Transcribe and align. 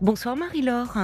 Bonsoir 0.00 0.36
Marie-Laure. 0.36 0.94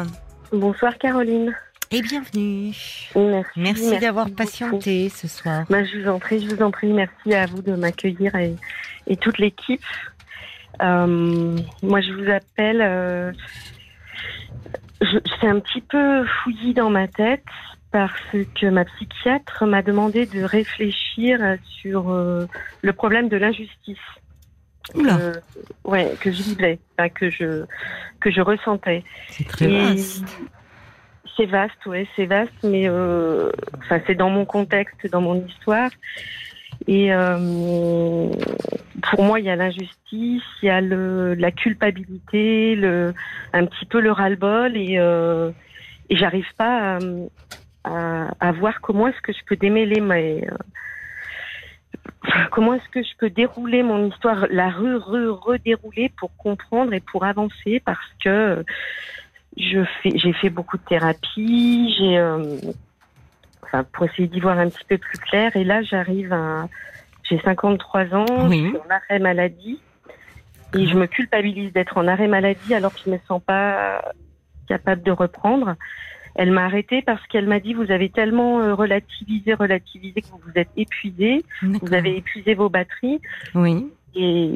Bonsoir 0.52 0.96
Caroline. 0.98 1.54
Et 1.90 2.00
bienvenue. 2.02 2.72
Merci, 3.14 3.50
Merci, 3.60 3.98
d'avoir 3.98 4.26
beaucoup. 4.26 4.36
patienté 4.36 5.08
ce 5.08 5.28
soir. 5.28 5.64
Bah, 5.68 5.84
je 5.84 5.98
vous 6.00 6.08
en 6.08 6.18
prie, 6.18 6.40
je 6.48 6.54
vous 6.54 6.62
en 6.62 6.70
prie. 6.70 6.92
Merci 6.92 7.34
à 7.34 7.46
vous 7.46 7.62
de 7.62 7.74
m'accueillir 7.74 8.34
et, 8.36 8.54
et 9.06 9.16
toute 9.16 9.38
l'équipe. 9.38 9.82
Euh, 10.82 11.56
moi, 11.82 12.00
je 12.00 12.12
vous 12.12 12.30
appelle. 12.30 12.80
euh, 12.80 13.32
je- 15.00 15.18
c'est 15.40 15.46
un 15.46 15.60
petit 15.60 15.80
peu 15.82 16.24
fouillis 16.24 16.74
dans 16.74 16.90
ma 16.90 17.06
tête 17.06 17.44
parce 17.92 18.12
que 18.60 18.66
ma 18.66 18.84
psychiatre 18.84 19.66
m'a 19.66 19.82
demandé 19.82 20.26
de 20.26 20.42
réfléchir 20.42 21.38
sur 21.80 22.10
euh, 22.10 22.46
le 22.82 22.92
problème 22.92 23.28
de 23.28 23.36
l'injustice. 23.36 23.98
Oula, 24.94 25.16
Euh, 25.18 25.32
ouais, 25.84 26.14
que 26.20 26.30
je 26.30 26.42
vivais, 26.42 26.78
que 27.14 27.30
je 27.30 27.64
que 28.20 28.30
je 28.30 28.40
ressentais. 28.40 29.02
c'est 29.28 29.46
très 29.46 29.70
Et 29.70 29.78
vaste. 29.80 30.24
C'est 31.36 31.46
vaste, 31.46 31.86
ouais, 31.86 32.06
c'est 32.14 32.26
vaste, 32.26 32.52
mais 32.62 32.88
euh, 32.88 33.50
enfin, 33.78 34.00
c'est 34.06 34.14
dans 34.14 34.30
mon 34.30 34.44
contexte, 34.44 35.06
dans 35.10 35.20
mon 35.20 35.44
histoire. 35.46 35.90
Et 36.86 37.12
euh, 37.12 38.28
pour 39.10 39.24
moi, 39.24 39.40
il 39.40 39.46
y 39.46 39.50
a 39.50 39.56
l'injustice, 39.56 40.42
il 40.62 40.66
y 40.66 40.70
a 40.70 40.80
le, 40.80 41.34
la 41.34 41.50
culpabilité, 41.50 42.76
le, 42.76 43.14
un 43.52 43.66
petit 43.66 43.84
peu 43.86 44.00
le 44.00 44.12
ras-le-bol, 44.12 44.76
et, 44.76 44.96
euh, 44.98 45.50
et 46.08 46.16
j'arrive 46.16 46.46
pas 46.56 46.96
à, 46.96 46.98
à, 47.84 48.28
à 48.38 48.52
voir 48.52 48.80
comment 48.80 49.08
est-ce 49.08 49.20
que 49.20 49.32
je 49.32 49.44
peux 49.46 49.56
démêler 49.56 50.00
mes, 50.00 50.46
comment 52.50 52.74
est-ce 52.74 52.88
que 52.90 53.02
je 53.02 53.16
peux 53.18 53.30
dérouler 53.30 53.82
mon 53.82 54.06
histoire, 54.08 54.46
la 54.50 54.68
re, 54.70 54.98
re, 54.98 55.38
redérouler 55.40 56.10
pour 56.18 56.36
comprendre 56.36 56.92
et 56.92 57.00
pour 57.00 57.24
avancer, 57.24 57.80
parce 57.84 58.08
que 58.22 58.64
je 59.56 59.84
fais, 60.02 60.16
j'ai 60.16 60.32
fait 60.32 60.50
beaucoup 60.50 60.76
de 60.78 60.82
thérapie, 60.82 61.94
j'ai, 61.98 62.18
euh, 62.18 62.56
enfin, 63.62 63.84
pour 63.92 64.06
essayer 64.06 64.28
d'y 64.28 64.40
voir 64.40 64.58
un 64.58 64.68
petit 64.68 64.84
peu 64.88 64.98
plus 64.98 65.18
clair. 65.18 65.54
Et 65.56 65.64
là, 65.64 65.82
j'arrive 65.82 66.32
à, 66.32 66.68
j'ai 67.22 67.40
53 67.40 68.14
ans, 68.14 68.48
Oui. 68.48 68.64
je 68.64 68.68
suis 68.68 68.76
en 68.78 68.90
arrêt 68.90 69.18
maladie, 69.18 69.80
et 70.76 70.86
je 70.86 70.94
me 70.94 71.06
culpabilise 71.06 71.72
d'être 71.72 71.96
en 71.98 72.08
arrêt 72.08 72.26
maladie 72.26 72.74
alors 72.74 72.92
que 72.92 73.00
je 73.06 73.10
me 73.10 73.18
sens 73.28 73.40
pas 73.40 74.02
capable 74.66 75.02
de 75.02 75.12
reprendre. 75.12 75.74
Elle 76.36 76.50
m'a 76.50 76.64
arrêtée 76.64 77.02
parce 77.02 77.24
qu'elle 77.28 77.46
m'a 77.46 77.60
dit 77.60 77.74
vous 77.74 77.90
avez 77.90 78.08
tellement 78.08 78.60
euh, 78.60 78.74
relativisé, 78.74 79.54
relativisé 79.54 80.20
que 80.20 80.26
vous 80.26 80.40
vous 80.44 80.52
êtes 80.56 80.68
épuisé, 80.76 81.44
vous 81.62 81.94
avez 81.94 82.16
épuisé 82.16 82.54
vos 82.54 82.68
batteries. 82.68 83.20
Oui. 83.54 83.86
Et 84.16 84.50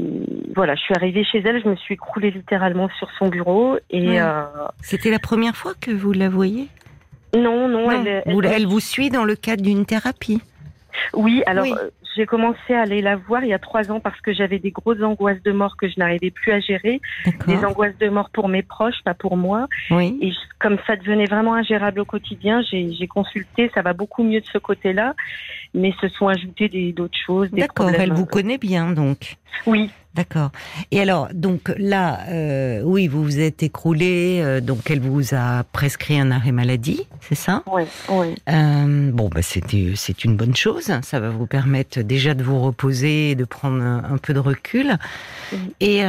voilà, 0.54 0.74
je 0.76 0.80
suis 0.80 0.94
arrivée 0.94 1.24
chez 1.24 1.38
elle, 1.38 1.60
je 1.62 1.68
me 1.68 1.76
suis 1.76 1.94
écroulée 1.94 2.30
littéralement 2.30 2.88
sur 2.98 3.08
son 3.18 3.28
bureau 3.28 3.76
et 3.90 4.08
Ouais. 4.08 4.20
euh, 4.20 4.42
C'était 4.82 5.10
la 5.10 5.18
première 5.18 5.56
fois 5.56 5.72
que 5.80 5.90
vous 5.90 6.12
la 6.12 6.28
voyez? 6.28 6.68
Non, 7.36 7.68
non, 7.68 7.90
Non. 7.90 8.04
elle, 8.04 8.22
Vous- 8.26 8.40
elle- 8.42 8.52
elle 8.52 8.66
vous 8.66 8.80
suit 8.80 9.10
dans 9.10 9.24
le 9.24 9.34
cadre 9.36 9.62
d'une 9.62 9.84
thérapie? 9.84 10.40
Oui, 11.12 11.42
alors 11.46 11.64
Oui. 11.64 11.74
Euh, 12.18 12.22
j'ai 12.22 12.26
commencé 12.26 12.74
à 12.74 12.82
aller 12.82 13.00
la 13.00 13.16
voir 13.16 13.44
il 13.44 13.48
y 13.48 13.52
a 13.54 13.58
trois 13.58 13.90
ans 13.90 14.00
parce 14.00 14.20
que 14.20 14.32
j'avais 14.32 14.58
des 14.58 14.70
grosses 14.70 15.02
angoisses 15.02 15.42
de 15.42 15.52
mort 15.52 15.76
que 15.76 15.88
je 15.88 15.94
n'arrivais 15.98 16.30
plus 16.30 16.52
à 16.52 16.60
gérer, 16.60 17.00
des 17.46 17.64
angoisses 17.64 17.96
de 17.98 18.08
mort 18.08 18.30
pour 18.30 18.48
mes 18.48 18.62
proches, 18.62 19.02
pas 19.04 19.14
pour 19.14 19.36
moi. 19.36 19.68
Oui. 19.90 20.18
Et 20.20 20.30
je- 20.30 20.36
comme 20.58 20.76
ça 20.86 20.96
devenait 20.96 21.26
vraiment 21.26 21.54
ingérable 21.54 22.00
au 22.00 22.04
quotidien, 22.04 22.62
j'ai 22.70 23.06
consulté, 23.06 23.70
ça 23.74 23.82
va 23.82 23.92
beaucoup 23.92 24.22
mieux 24.24 24.40
de 24.40 24.46
ce 24.46 24.58
côté-là, 24.58 25.14
mais 25.74 25.92
se 26.00 26.08
sont 26.08 26.28
ajoutées 26.28 26.68
d'autres 26.92 27.18
choses. 27.18 27.50
D'accord. 27.52 27.90
Elle 27.90 28.12
vous 28.12 28.26
connaît 28.26 28.58
bien 28.58 28.90
donc. 28.90 29.36
Oui, 29.66 29.90
D'accord. 30.14 30.50
Et 30.90 31.00
alors, 31.00 31.28
donc 31.32 31.72
là, 31.76 32.20
euh, 32.28 32.82
oui, 32.82 33.06
vous 33.06 33.22
vous 33.22 33.38
êtes 33.38 33.62
écroulé, 33.62 34.40
euh, 34.42 34.60
donc 34.60 34.90
elle 34.90 35.00
vous 35.00 35.32
a 35.32 35.62
prescrit 35.72 36.18
un 36.18 36.30
arrêt 36.32 36.50
maladie, 36.50 37.06
c'est 37.20 37.36
ça? 37.36 37.62
Oui, 37.70 37.82
oui. 38.08 38.34
Euh, 38.48 39.12
bon, 39.12 39.28
bah 39.28 39.42
c'était 39.42 39.92
c'est 39.94 40.24
une 40.24 40.34
bonne 40.34 40.56
chose. 40.56 40.90
Ça 41.02 41.20
va 41.20 41.30
vous 41.30 41.46
permettre 41.46 42.00
déjà 42.00 42.34
de 42.34 42.42
vous 42.42 42.58
reposer 42.60 43.36
de 43.36 43.44
prendre 43.44 43.80
un, 43.82 44.02
un 44.12 44.18
peu 44.18 44.34
de 44.34 44.40
recul. 44.40 44.96
Et, 45.78 45.98
et 45.98 46.08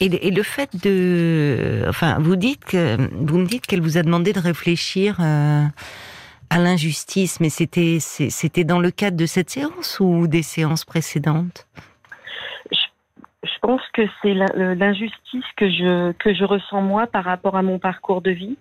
et 0.00 0.30
le 0.30 0.42
fait 0.42 0.70
de, 0.82 1.84
enfin, 1.88 2.18
vous 2.20 2.36
dites 2.36 2.64
que 2.66 2.98
vous 3.12 3.38
me 3.38 3.46
dites 3.46 3.66
qu'elle 3.66 3.80
vous 3.80 3.96
a 3.96 4.02
demandé 4.02 4.34
de 4.34 4.40
réfléchir 4.40 5.18
à 5.20 6.58
l'injustice, 6.58 7.40
mais 7.40 7.48
c'était 7.48 8.64
dans 8.64 8.80
le 8.80 8.90
cadre 8.90 9.16
de 9.16 9.26
cette 9.26 9.48
séance 9.48 9.98
ou 10.00 10.26
des 10.26 10.42
séances 10.42 10.84
précédentes? 10.84 11.66
Je 13.46 13.58
pense 13.60 13.80
que 13.94 14.02
c'est 14.22 14.34
l'injustice 14.34 15.44
que 15.56 15.68
je 15.70 16.12
que 16.12 16.34
je 16.34 16.44
ressens 16.44 16.82
moi 16.82 17.06
par 17.06 17.24
rapport 17.24 17.56
à 17.56 17.62
mon 17.62 17.78
parcours 17.78 18.20
de 18.22 18.30
vie. 18.32 18.56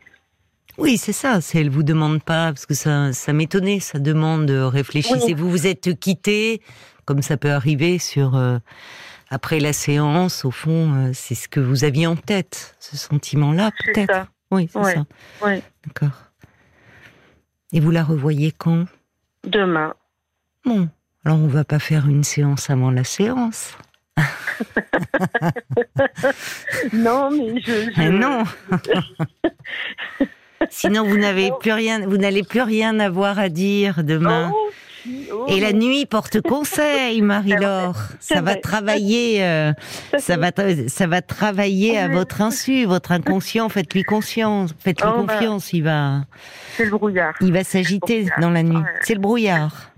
Oui, 0.77 0.97
c'est 0.97 1.13
ça. 1.13 1.39
Elle 1.53 1.69
vous 1.69 1.83
demande 1.83 2.21
pas 2.21 2.47
parce 2.47 2.65
que 2.65 2.73
ça, 2.73 3.13
ça 3.13 3.33
m'étonnait. 3.33 3.79
Ça 3.79 3.97
demande 3.99 4.49
réfléchissez. 4.51 5.27
Oui. 5.27 5.33
Vous 5.33 5.49
vous 5.49 5.67
êtes 5.67 5.97
quitté, 5.99 6.61
comme 7.05 7.21
ça 7.21 7.37
peut 7.37 7.51
arriver 7.51 7.97
sur 7.97 8.35
euh, 8.35 8.57
après 9.29 9.59
la 9.59 9.73
séance. 9.73 10.43
Au 10.45 10.51
fond, 10.51 10.93
euh, 10.93 11.11
c'est 11.13 11.35
ce 11.35 11.47
que 11.47 11.59
vous 11.61 11.83
aviez 11.85 12.07
en 12.07 12.15
tête, 12.17 12.75
ce 12.79 12.97
sentiment-là, 12.97 13.71
peut-être. 13.85 14.27
Oui, 14.51 14.67
c'est 14.71 14.79
Ouais. 14.79 14.93
ça. 14.93 15.05
Ouais. 15.45 15.63
D'accord. 15.85 16.17
Et 17.71 17.79
vous 17.79 17.91
la 17.91 18.03
revoyez 18.03 18.51
quand? 18.51 18.85
Demain. 19.45 19.93
Bon, 20.65 20.89
alors 21.23 21.39
on 21.39 21.47
va 21.47 21.63
pas 21.63 21.79
faire 21.79 22.07
une 22.07 22.23
séance 22.23 22.69
avant 22.69 22.91
la 22.91 23.03
séance. 23.03 23.77
Non, 26.93 27.29
mais 27.31 27.59
je. 27.61 27.71
je- 27.71 27.91
Mais 27.99 28.09
non. 28.09 28.43
Sinon, 30.69 31.03
vous 31.05 31.17
n'avez 31.17 31.51
plus 31.59 31.71
rien, 31.73 32.05
vous 32.07 32.17
n'allez 32.17 32.43
plus 32.43 32.61
rien 32.61 32.99
avoir 32.99 33.37
à 33.39 33.49
dire 33.49 34.03
demain. 34.03 34.51
Oh, 34.53 34.69
oh. 35.31 35.45
Et 35.49 35.59
la 35.59 35.73
nuit 35.73 36.05
porte 36.05 36.41
conseil, 36.41 37.21
Marie-Laure. 37.21 37.95
Ça 38.19 38.41
va 38.41 38.55
travailler, 38.55 39.43
euh, 39.43 39.73
ça 40.17 40.37
va, 40.37 40.49
tra- 40.51 40.87
ça 40.87 41.07
va 41.07 41.21
travailler 41.21 41.97
à 41.99 42.07
votre 42.07 42.41
insu, 42.41 42.85
votre 42.85 43.11
inconscient. 43.11 43.69
Faites-lui 43.69 44.03
conscience, 44.03 44.71
faites-lui 44.79 45.09
Oh, 45.15 45.23
bah. 45.23 45.33
confiance. 45.35 45.73
Il 45.73 45.83
va, 45.83 46.21
C'est 46.77 46.85
le 46.85 46.91
brouillard. 46.91 47.33
il 47.41 47.51
va 47.53 47.63
s'agiter 47.63 48.27
dans 48.41 48.49
la 48.49 48.63
nuit. 48.63 48.77
Ouais. 48.77 48.83
C'est 49.03 49.13
le 49.13 49.19
brouillard. 49.21 49.91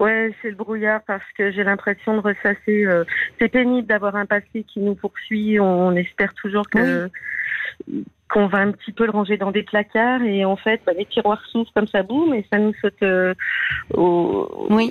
Ouais, 0.00 0.32
c'est 0.42 0.50
le 0.50 0.56
brouillard 0.56 1.00
parce 1.06 1.24
que 1.36 1.50
j'ai 1.52 1.64
l'impression 1.64 2.14
de 2.16 2.20
ressasser. 2.20 2.84
euh, 2.86 3.04
c'est 3.38 3.48
pénible 3.48 3.86
d'avoir 3.86 4.16
un 4.16 4.26
passé 4.26 4.64
qui 4.66 4.80
nous 4.80 4.94
poursuit. 4.94 5.58
On 5.60 5.92
espère 5.96 6.32
toujours 6.34 6.68
que 6.68 7.08
qu'on 8.30 8.46
va 8.46 8.58
un 8.58 8.72
petit 8.72 8.92
peu 8.92 9.04
le 9.04 9.10
ranger 9.10 9.36
dans 9.36 9.50
des 9.52 9.62
placards 9.62 10.22
et 10.22 10.44
en 10.44 10.56
fait, 10.56 10.80
bah, 10.86 10.92
les 10.98 11.04
tiroirs 11.06 11.42
s'ouvrent 11.52 11.70
comme 11.74 11.86
ça, 11.86 12.02
boum, 12.02 12.34
et 12.34 12.44
ça 12.52 12.58
nous 12.58 12.72
saute 12.80 13.02
euh, 13.02 13.34
au. 13.92 14.66
Oui. 14.70 14.90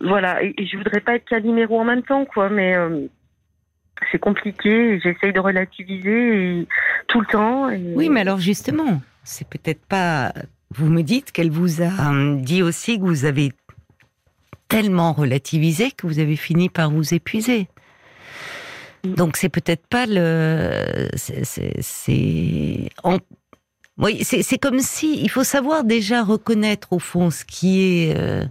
Voilà. 0.00 0.42
Et, 0.42 0.54
et 0.58 0.66
je 0.66 0.76
voudrais 0.76 1.00
pas 1.00 1.14
être 1.16 1.24
Calimero 1.26 1.78
en 1.80 1.84
même 1.84 2.02
temps, 2.02 2.24
quoi, 2.24 2.48
mais. 2.48 2.76
euh, 2.76 3.06
c'est 4.10 4.18
compliqué, 4.18 4.98
j'essaye 4.98 5.32
de 5.32 5.38
relativiser 5.38 6.60
et- 6.60 6.66
tout 7.06 7.20
le 7.20 7.26
temps. 7.26 7.70
et- 7.70 7.92
Oui, 7.94 8.08
mais 8.08 8.20
alors 8.22 8.38
justement, 8.38 9.00
c'est 9.22 9.48
peut-être 9.48 9.84
pas. 9.86 10.32
Vous 10.74 10.86
me 10.90 11.02
dites 11.02 11.30
qu'elle 11.30 11.50
vous 11.50 11.82
a 11.82 11.90
dit 12.40 12.62
aussi 12.64 12.98
que 12.98 13.04
vous 13.04 13.26
avez 13.26 13.52
tellement 14.72 15.12
relativisé 15.12 15.90
que 15.92 16.06
vous 16.06 16.18
avez 16.18 16.36
fini 16.36 16.68
par 16.68 16.90
vous 16.90 17.14
épuiser. 17.14 17.68
Donc 19.04 19.36
c'est 19.36 19.48
peut-être 19.48 19.86
pas 19.88 20.06
le. 20.06 21.08
c'est- 21.16 22.88
en- 23.02 23.18
Oui, 23.98 24.24
c'est 24.24 24.58
comme 24.58 24.80
si 24.80 25.20
il 25.22 25.28
faut 25.28 25.44
savoir 25.44 25.84
déjà 25.84 26.22
reconnaître 26.24 26.92
au 26.92 26.98
fond 26.98 27.30
ce 27.30 27.44
qui 27.44 27.82
est, 27.82 28.16
euh, 28.18 28.44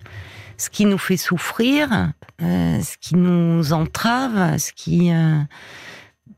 ce 0.58 0.70
qui 0.70 0.86
nous 0.86 1.00
fait 1.00 1.18
souffrir, 1.18 2.12
euh, 2.42 2.80
ce 2.82 2.96
qui 3.02 3.16
nous 3.16 3.74
entrave, 3.74 4.58
ce 4.60 4.72
qui, 4.74 5.12
euh, 5.12 5.40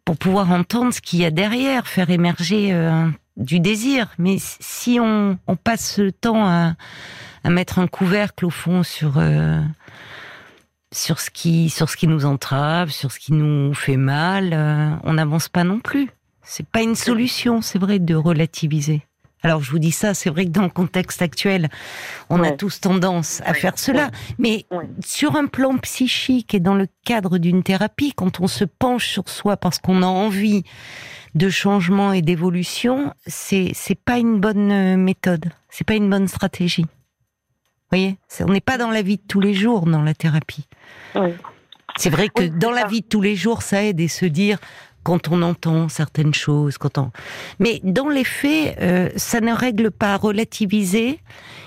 pour 0.05 0.15
pouvoir 0.17 0.51
entendre 0.51 0.93
ce 0.93 1.01
qu'il 1.01 1.19
y 1.19 1.25
a 1.25 1.31
derrière, 1.31 1.87
faire 1.87 2.09
émerger 2.09 2.71
du 3.35 3.59
désir. 3.59 4.13
Mais 4.17 4.37
si 4.39 4.99
on, 5.01 5.37
on 5.47 5.55
passe 5.57 5.97
le 5.97 6.11
temps 6.11 6.45
à, 6.45 6.75
à 7.43 7.49
mettre 7.49 7.79
un 7.79 7.87
couvercle 7.87 8.45
au 8.45 8.49
fond 8.49 8.83
sur 8.83 9.17
euh, 9.17 9.61
sur 10.91 11.19
ce 11.19 11.29
qui 11.29 11.69
sur 11.69 11.89
ce 11.89 11.97
qui 11.97 12.07
nous 12.07 12.25
entrave, 12.25 12.89
sur 12.89 13.11
ce 13.11 13.19
qui 13.19 13.33
nous 13.33 13.73
fait 13.73 13.97
mal, 13.97 14.51
euh, 14.53 14.89
on 15.03 15.13
n'avance 15.13 15.49
pas 15.49 15.63
non 15.63 15.79
plus. 15.79 16.09
C'est 16.41 16.67
pas 16.67 16.81
une 16.81 16.95
solution, 16.95 17.61
c'est 17.61 17.79
vrai, 17.79 17.99
de 17.99 18.15
relativiser. 18.15 19.03
Alors 19.43 19.61
je 19.61 19.71
vous 19.71 19.79
dis 19.79 19.91
ça, 19.91 20.13
c'est 20.13 20.29
vrai 20.29 20.45
que 20.45 20.51
dans 20.51 20.63
le 20.63 20.69
contexte 20.69 21.21
actuel, 21.21 21.69
on 22.29 22.41
a 22.43 22.51
tous 22.51 22.79
tendance 22.79 23.41
à 23.41 23.51
Ouais, 23.51 23.59
faire 23.59 23.77
cela, 23.77 24.09
mais 24.37 24.65
sur 25.03 25.35
un 25.35 25.47
plan 25.47 25.77
psychique 25.79 26.53
et 26.53 26.61
dans 26.61 26.75
le 26.75 26.87
cadre 27.05 27.37
d'une 27.37 27.61
thérapie, 27.61 28.13
quand 28.15 28.39
on 28.39 28.47
se 28.47 28.63
penche 28.63 29.07
sur 29.07 29.27
soi 29.27 29.57
parce 29.57 29.79
qu'on 29.79 30.01
a 30.01 30.07
envie 30.07 30.63
de 31.35 31.49
changement 31.49 32.13
et 32.13 32.21
d'évolution, 32.21 33.13
c'est 33.27 33.71
c'est 33.73 33.99
pas 33.99 34.17
une 34.17 34.39
bonne 34.39 34.71
euh, 34.71 34.97
méthode, 34.97 35.45
c'est 35.69 35.85
pas 35.85 35.95
une 35.95 36.09
bonne 36.09 36.29
stratégie. 36.29 36.85
Voyez, 37.93 38.17
on 38.39 38.51
n'est 38.51 38.59
pas 38.59 38.79
dans 38.79 38.89
la 38.89 39.03
vie 39.03 39.17
de 39.17 39.23
tous 39.27 39.39
les 39.39 39.53
jours 39.53 39.85
dans 39.85 40.01
la 40.01 40.15
thérapie. 40.15 40.65
Oui. 41.13 41.29
C'est 41.95 42.09
vrai 42.09 42.27
que 42.27 42.41
Oui, 42.41 42.49
dans 42.49 42.71
la 42.71 42.81
ça. 42.81 42.87
vie 42.87 43.01
de 43.01 43.05
tous 43.05 43.21
les 43.21 43.35
jours, 43.35 43.61
ça 43.61 43.83
aide 43.83 43.99
et 43.99 44.07
se 44.07 44.25
dire 44.25 44.57
quand 45.03 45.27
on 45.27 45.43
entend 45.43 45.89
certaines 45.89 46.33
choses, 46.33 46.79
quand 46.79 46.97
on. 46.97 47.11
Mais 47.59 47.81
dans 47.83 48.09
les 48.09 48.23
faits, 48.23 48.79
euh, 48.81 49.09
ça 49.15 49.41
ne 49.41 49.53
règle 49.53 49.91
pas 49.91 50.17
relativiser. 50.17 51.19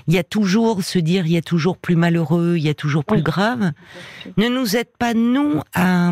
Il 0.09 0.15
y 0.15 0.19
a 0.19 0.25
toujours 0.25 0.83
se 0.83 0.99
dire, 0.99 1.27
il 1.27 1.33
y 1.33 1.37
a 1.37 1.43
toujours 1.43 1.79
plus 1.79 1.95
malheureux, 1.95 2.55
il 2.57 2.65
y 2.65 2.69
a 2.69 2.75
toujours 2.75 3.05
plus 3.05 3.23
grave. 3.23 3.71
Ne 4.37 4.49
nous 4.49 4.77
aide 4.77 4.91
pas 4.99 5.15
nous 5.15 5.61
à, 5.75 6.11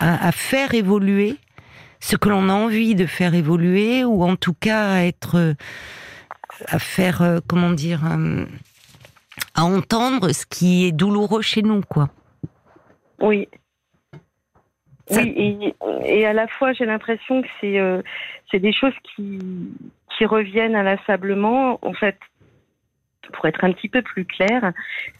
à, 0.00 0.32
faire 0.32 0.74
évoluer 0.74 1.36
ce 2.00 2.16
que 2.16 2.28
l'on 2.28 2.48
a 2.48 2.54
envie 2.54 2.96
de 2.96 3.06
faire 3.06 3.34
évoluer, 3.34 4.02
ou 4.02 4.24
en 4.24 4.34
tout 4.34 4.54
cas 4.54 4.94
à 4.94 5.04
être, 5.04 5.54
à 6.66 6.78
faire, 6.80 7.22
euh, 7.22 7.38
comment 7.46 7.70
dire, 7.70 8.00
euh, 8.04 8.46
à 9.54 9.64
entendre 9.64 10.32
ce 10.32 10.46
qui 10.46 10.86
est 10.86 10.92
douloureux 10.92 11.42
chez 11.42 11.62
nous, 11.62 11.80
quoi. 11.82 12.08
Oui, 13.20 13.48
oui, 15.10 15.74
et, 16.04 16.26
à 16.26 16.32
la 16.32 16.48
fois, 16.48 16.72
j'ai 16.72 16.86
l'impression 16.86 17.42
que 17.42 17.48
c'est 17.60 17.78
euh, 17.78 18.00
c'est 18.50 18.58
des 18.58 18.72
choses 18.72 18.94
qui, 19.02 19.38
qui 20.16 20.24
reviennent 20.24 20.74
inlassablement. 20.74 21.78
En 21.82 21.92
fait, 21.92 22.18
pour 23.32 23.46
être 23.46 23.64
un 23.64 23.72
petit 23.72 23.88
peu 23.88 24.02
plus 24.02 24.24
clair, 24.24 24.72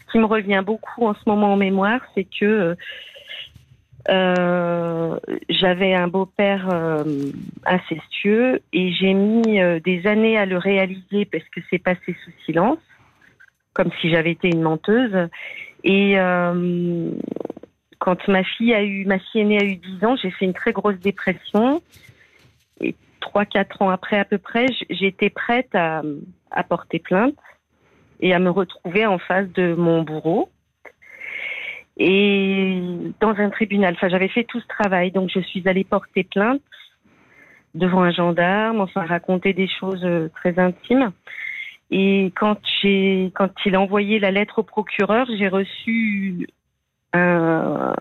ce 0.06 0.12
qui 0.12 0.18
me 0.18 0.24
revient 0.24 0.62
beaucoup 0.64 1.06
en 1.06 1.14
ce 1.14 1.20
moment 1.26 1.52
en 1.52 1.56
mémoire, 1.56 2.00
c'est 2.14 2.24
que 2.24 2.76
euh, 4.10 5.18
j'avais 5.48 5.94
un 5.94 6.08
beau-père 6.08 6.68
euh, 6.70 7.04
incestueux 7.64 8.60
et 8.72 8.92
j'ai 8.92 9.14
mis 9.14 9.60
euh, 9.60 9.80
des 9.80 10.06
années 10.06 10.36
à 10.36 10.44
le 10.44 10.58
réaliser 10.58 11.24
parce 11.24 11.44
que 11.44 11.60
c'est 11.70 11.78
passé 11.78 12.14
sous 12.24 12.32
silence, 12.44 12.78
comme 13.74 13.90
si 14.00 14.10
j'avais 14.10 14.32
été 14.32 14.48
une 14.48 14.62
menteuse. 14.62 15.28
Et 15.82 16.16
quand 17.98 18.28
ma 18.28 18.44
fille 18.44 18.74
a 18.74 18.82
eu, 18.82 19.04
ma 19.06 19.18
fille 19.18 19.40
aînée 19.40 19.58
a 19.60 19.64
eu 19.64 19.76
10 19.76 20.04
ans, 20.04 20.16
j'ai 20.16 20.30
fait 20.30 20.44
une 20.44 20.54
très 20.54 20.72
grosse 20.72 20.98
dépression. 20.98 21.82
Et 22.80 22.94
3-4 23.20 23.82
ans 23.82 23.90
après 23.90 24.18
à 24.18 24.24
peu 24.24 24.38
près, 24.38 24.66
j'étais 24.90 25.30
prête 25.30 25.74
à, 25.74 26.02
porter 26.68 26.98
plainte 26.98 27.34
et 28.20 28.34
à 28.34 28.38
me 28.38 28.50
retrouver 28.50 29.06
en 29.06 29.18
face 29.18 29.48
de 29.52 29.74
mon 29.74 30.02
bourreau. 30.02 30.50
Et 31.96 32.80
dans 33.20 33.34
un 33.36 33.50
tribunal, 33.50 33.94
enfin 33.94 34.08
j'avais 34.08 34.28
fait 34.28 34.44
tout 34.44 34.60
ce 34.60 34.66
travail, 34.66 35.12
donc 35.12 35.30
je 35.32 35.40
suis 35.40 35.66
allée 35.68 35.84
porter 35.84 36.24
plainte 36.24 36.60
devant 37.74 38.02
un 38.02 38.10
gendarme, 38.10 38.80
enfin 38.80 39.04
raconter 39.04 39.52
des 39.52 39.68
choses 39.68 40.04
euh, 40.04 40.28
très 40.34 40.58
intimes. 40.58 41.12
Et 41.96 42.32
quand 42.34 42.58
j'ai, 42.82 43.30
quand 43.36 43.52
il 43.64 43.76
a 43.76 43.80
envoyé 43.80 44.18
la 44.18 44.32
lettre 44.32 44.58
au 44.58 44.62
procureur, 44.64 45.28
j'ai 45.38 45.46
reçu 45.46 46.48
un, 47.12 47.94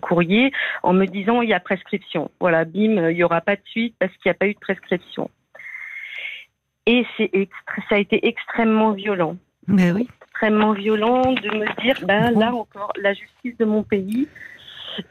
courrier 0.00 0.52
en 0.84 0.92
me 0.92 1.04
disant 1.06 1.42
il 1.42 1.48
y 1.48 1.54
a 1.54 1.58
prescription. 1.58 2.30
Voilà, 2.38 2.64
bim, 2.64 3.10
il 3.10 3.16
n'y 3.16 3.24
aura 3.24 3.40
pas 3.40 3.56
de 3.56 3.62
suite 3.64 3.96
parce 3.98 4.12
qu'il 4.12 4.30
n'y 4.30 4.30
a 4.30 4.34
pas 4.34 4.46
eu 4.46 4.54
de 4.54 4.60
prescription. 4.60 5.28
Et 6.86 7.04
c'est 7.16 7.32
ça 7.88 7.96
a 7.96 7.98
été 7.98 8.28
extrêmement 8.28 8.92
violent. 8.92 9.38
Mais 9.66 9.90
oui. 9.90 10.08
Extrêmement 10.28 10.72
violent 10.72 11.32
de 11.32 11.48
me 11.48 11.82
dire, 11.82 11.98
ben 12.06 12.30
là 12.30 12.54
encore, 12.54 12.92
la 13.02 13.12
justice 13.12 13.56
de 13.58 13.64
mon 13.64 13.82
pays 13.82 14.28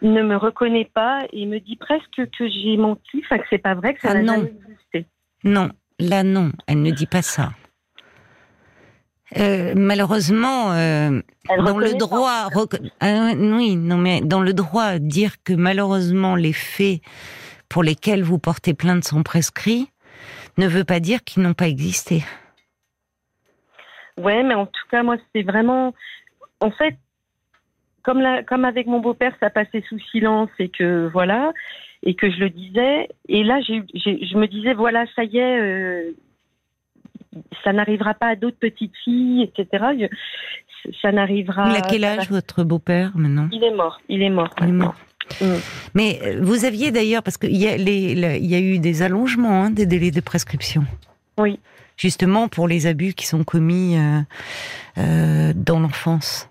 ne 0.02 0.22
me 0.22 0.38
reconnaît 0.38 0.90
pas 0.94 1.26
et 1.34 1.46
me 1.46 1.60
dit 1.60 1.76
presque 1.76 2.30
que 2.38 2.48
j'ai 2.48 2.78
menti, 2.78 3.22
enfin 3.26 3.40
que 3.40 3.46
c'est 3.50 3.58
pas 3.58 3.76
vrai, 3.76 3.94
que 3.94 4.00
ça 4.00 4.12
ah 4.12 4.22
n'a 4.22 4.36
jamais 4.36 4.54
existé. 4.70 5.06
Non, 5.44 5.70
là 6.00 6.24
non, 6.24 6.54
elle 6.68 6.82
ne 6.82 6.92
dit 6.92 7.08
pas 7.08 7.22
ça. 7.22 7.52
Euh, 9.38 9.74
malheureusement, 9.76 10.74
euh, 10.74 11.22
dans 11.48 11.78
le 11.78 11.98
droit, 11.98 12.50
ah, 13.00 13.32
oui, 13.36 13.76
non 13.76 13.98
mais 13.98 14.22
dans 14.22 14.42
le 14.42 14.54
droit, 14.54 15.00
dire 15.00 15.44
que 15.44 15.54
malheureusement 15.54 16.36
les 16.36 16.54
faits 16.54 17.02
pour 17.70 17.84
lesquels 17.84 18.24
vous 18.24 18.38
portez 18.38 18.74
plainte 18.74 19.04
sont 19.04 19.24
prescrits, 19.24 19.88
ne 20.58 20.68
veut 20.68 20.84
pas 20.84 21.00
dire 21.00 21.24
qu'ils 21.24 21.42
n'ont 21.44 21.54
pas 21.54 21.68
existé. 21.68 22.24
Ouais, 24.18 24.44
mais 24.44 24.54
en 24.54 24.68
tout 24.68 24.88
cas, 24.92 25.02
moi, 25.02 25.18
c'est 25.34 25.42
vraiment, 25.42 25.94
en 26.60 26.70
fait, 26.70 26.96
comme 28.04 28.20
la, 28.20 28.44
comme 28.44 28.66
avec 28.66 28.86
mon 28.86 29.00
beau-père, 29.00 29.36
ça 29.40 29.50
passait 29.50 29.84
sous 29.90 29.98
silence 30.12 30.50
et 30.60 30.70
que 30.70 31.10
voilà, 31.12 31.52
et 32.04 32.14
que 32.14 32.30
je 32.30 32.38
le 32.38 32.50
disais, 32.50 33.10
et 33.28 33.44
là, 33.44 33.60
j'ai, 33.62 33.84
je 33.96 34.38
me 34.38 34.46
disais 34.46 34.74
voilà, 34.74 35.06
ça 35.16 35.24
y 35.24 35.38
est. 35.38 35.60
Euh, 35.62 36.12
ça 37.64 37.74
n'arrivera 37.74 38.14
pas 38.14 38.28
à 38.28 38.36
d'autres 38.36 38.60
petites 38.60 38.96
filles, 39.04 39.44
etc. 39.44 40.10
Ça 41.02 41.12
n'arrivera. 41.12 41.70
Il 41.70 41.76
a 41.76 41.82
quel 41.82 42.04
âge 42.04 42.30
votre 42.30 42.64
beau-père 42.64 43.12
maintenant? 43.16 43.50
Il 43.52 43.64
est 43.64 43.74
mort. 43.74 44.00
Il 44.10 44.22
est 44.22 44.30
mort. 44.30 44.54
Il 44.62 44.70
est 44.70 44.72
mort. 44.72 44.96
Mm. 45.42 45.46
Mais 45.94 46.20
euh, 46.24 46.40
vous 46.42 46.66
aviez 46.66 46.92
d'ailleurs, 46.92 47.24
parce 47.24 47.38
qu'il 47.38 47.56
y, 47.56 47.68
a 47.68 47.78
y 47.78 48.56
a 48.56 48.60
eu 48.60 48.80
des 48.80 49.02
allongements 49.02 49.64
hein, 49.64 49.70
des 49.70 49.86
délais 49.86 50.12
de 50.12 50.22
prescription. 50.22 50.84
Oui. 51.38 51.60
Justement 51.98 52.48
pour 52.48 52.68
les 52.68 52.88
abus 52.88 53.14
qui 53.14 53.26
sont 53.28 53.44
commis 53.44 53.98
euh, 53.98 54.20
euh, 54.98 55.54
dans 55.56 55.80
l'enfance. 55.80 56.50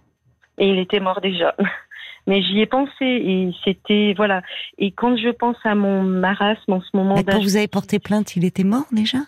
Et 0.58 0.68
il 0.68 0.78
était 0.78 1.00
mort 1.00 1.20
déjà. 1.20 1.54
Mais 2.28 2.40
j'y 2.40 2.60
ai 2.60 2.66
pensé 2.66 2.92
et 3.00 3.52
c'était 3.64 4.14
voilà. 4.16 4.42
Et 4.78 4.92
quand 4.92 5.16
je 5.16 5.30
pense 5.30 5.56
à 5.64 5.74
mon 5.74 6.04
marasme 6.04 6.74
en 6.74 6.80
ce 6.80 6.96
moment. 6.96 7.16
Quand 7.24 7.42
vous 7.42 7.56
avez 7.56 7.66
porté 7.66 7.98
plainte, 7.98 8.36
il 8.36 8.44
était 8.44 8.62
mort 8.62 8.86
déjà? 8.92 9.18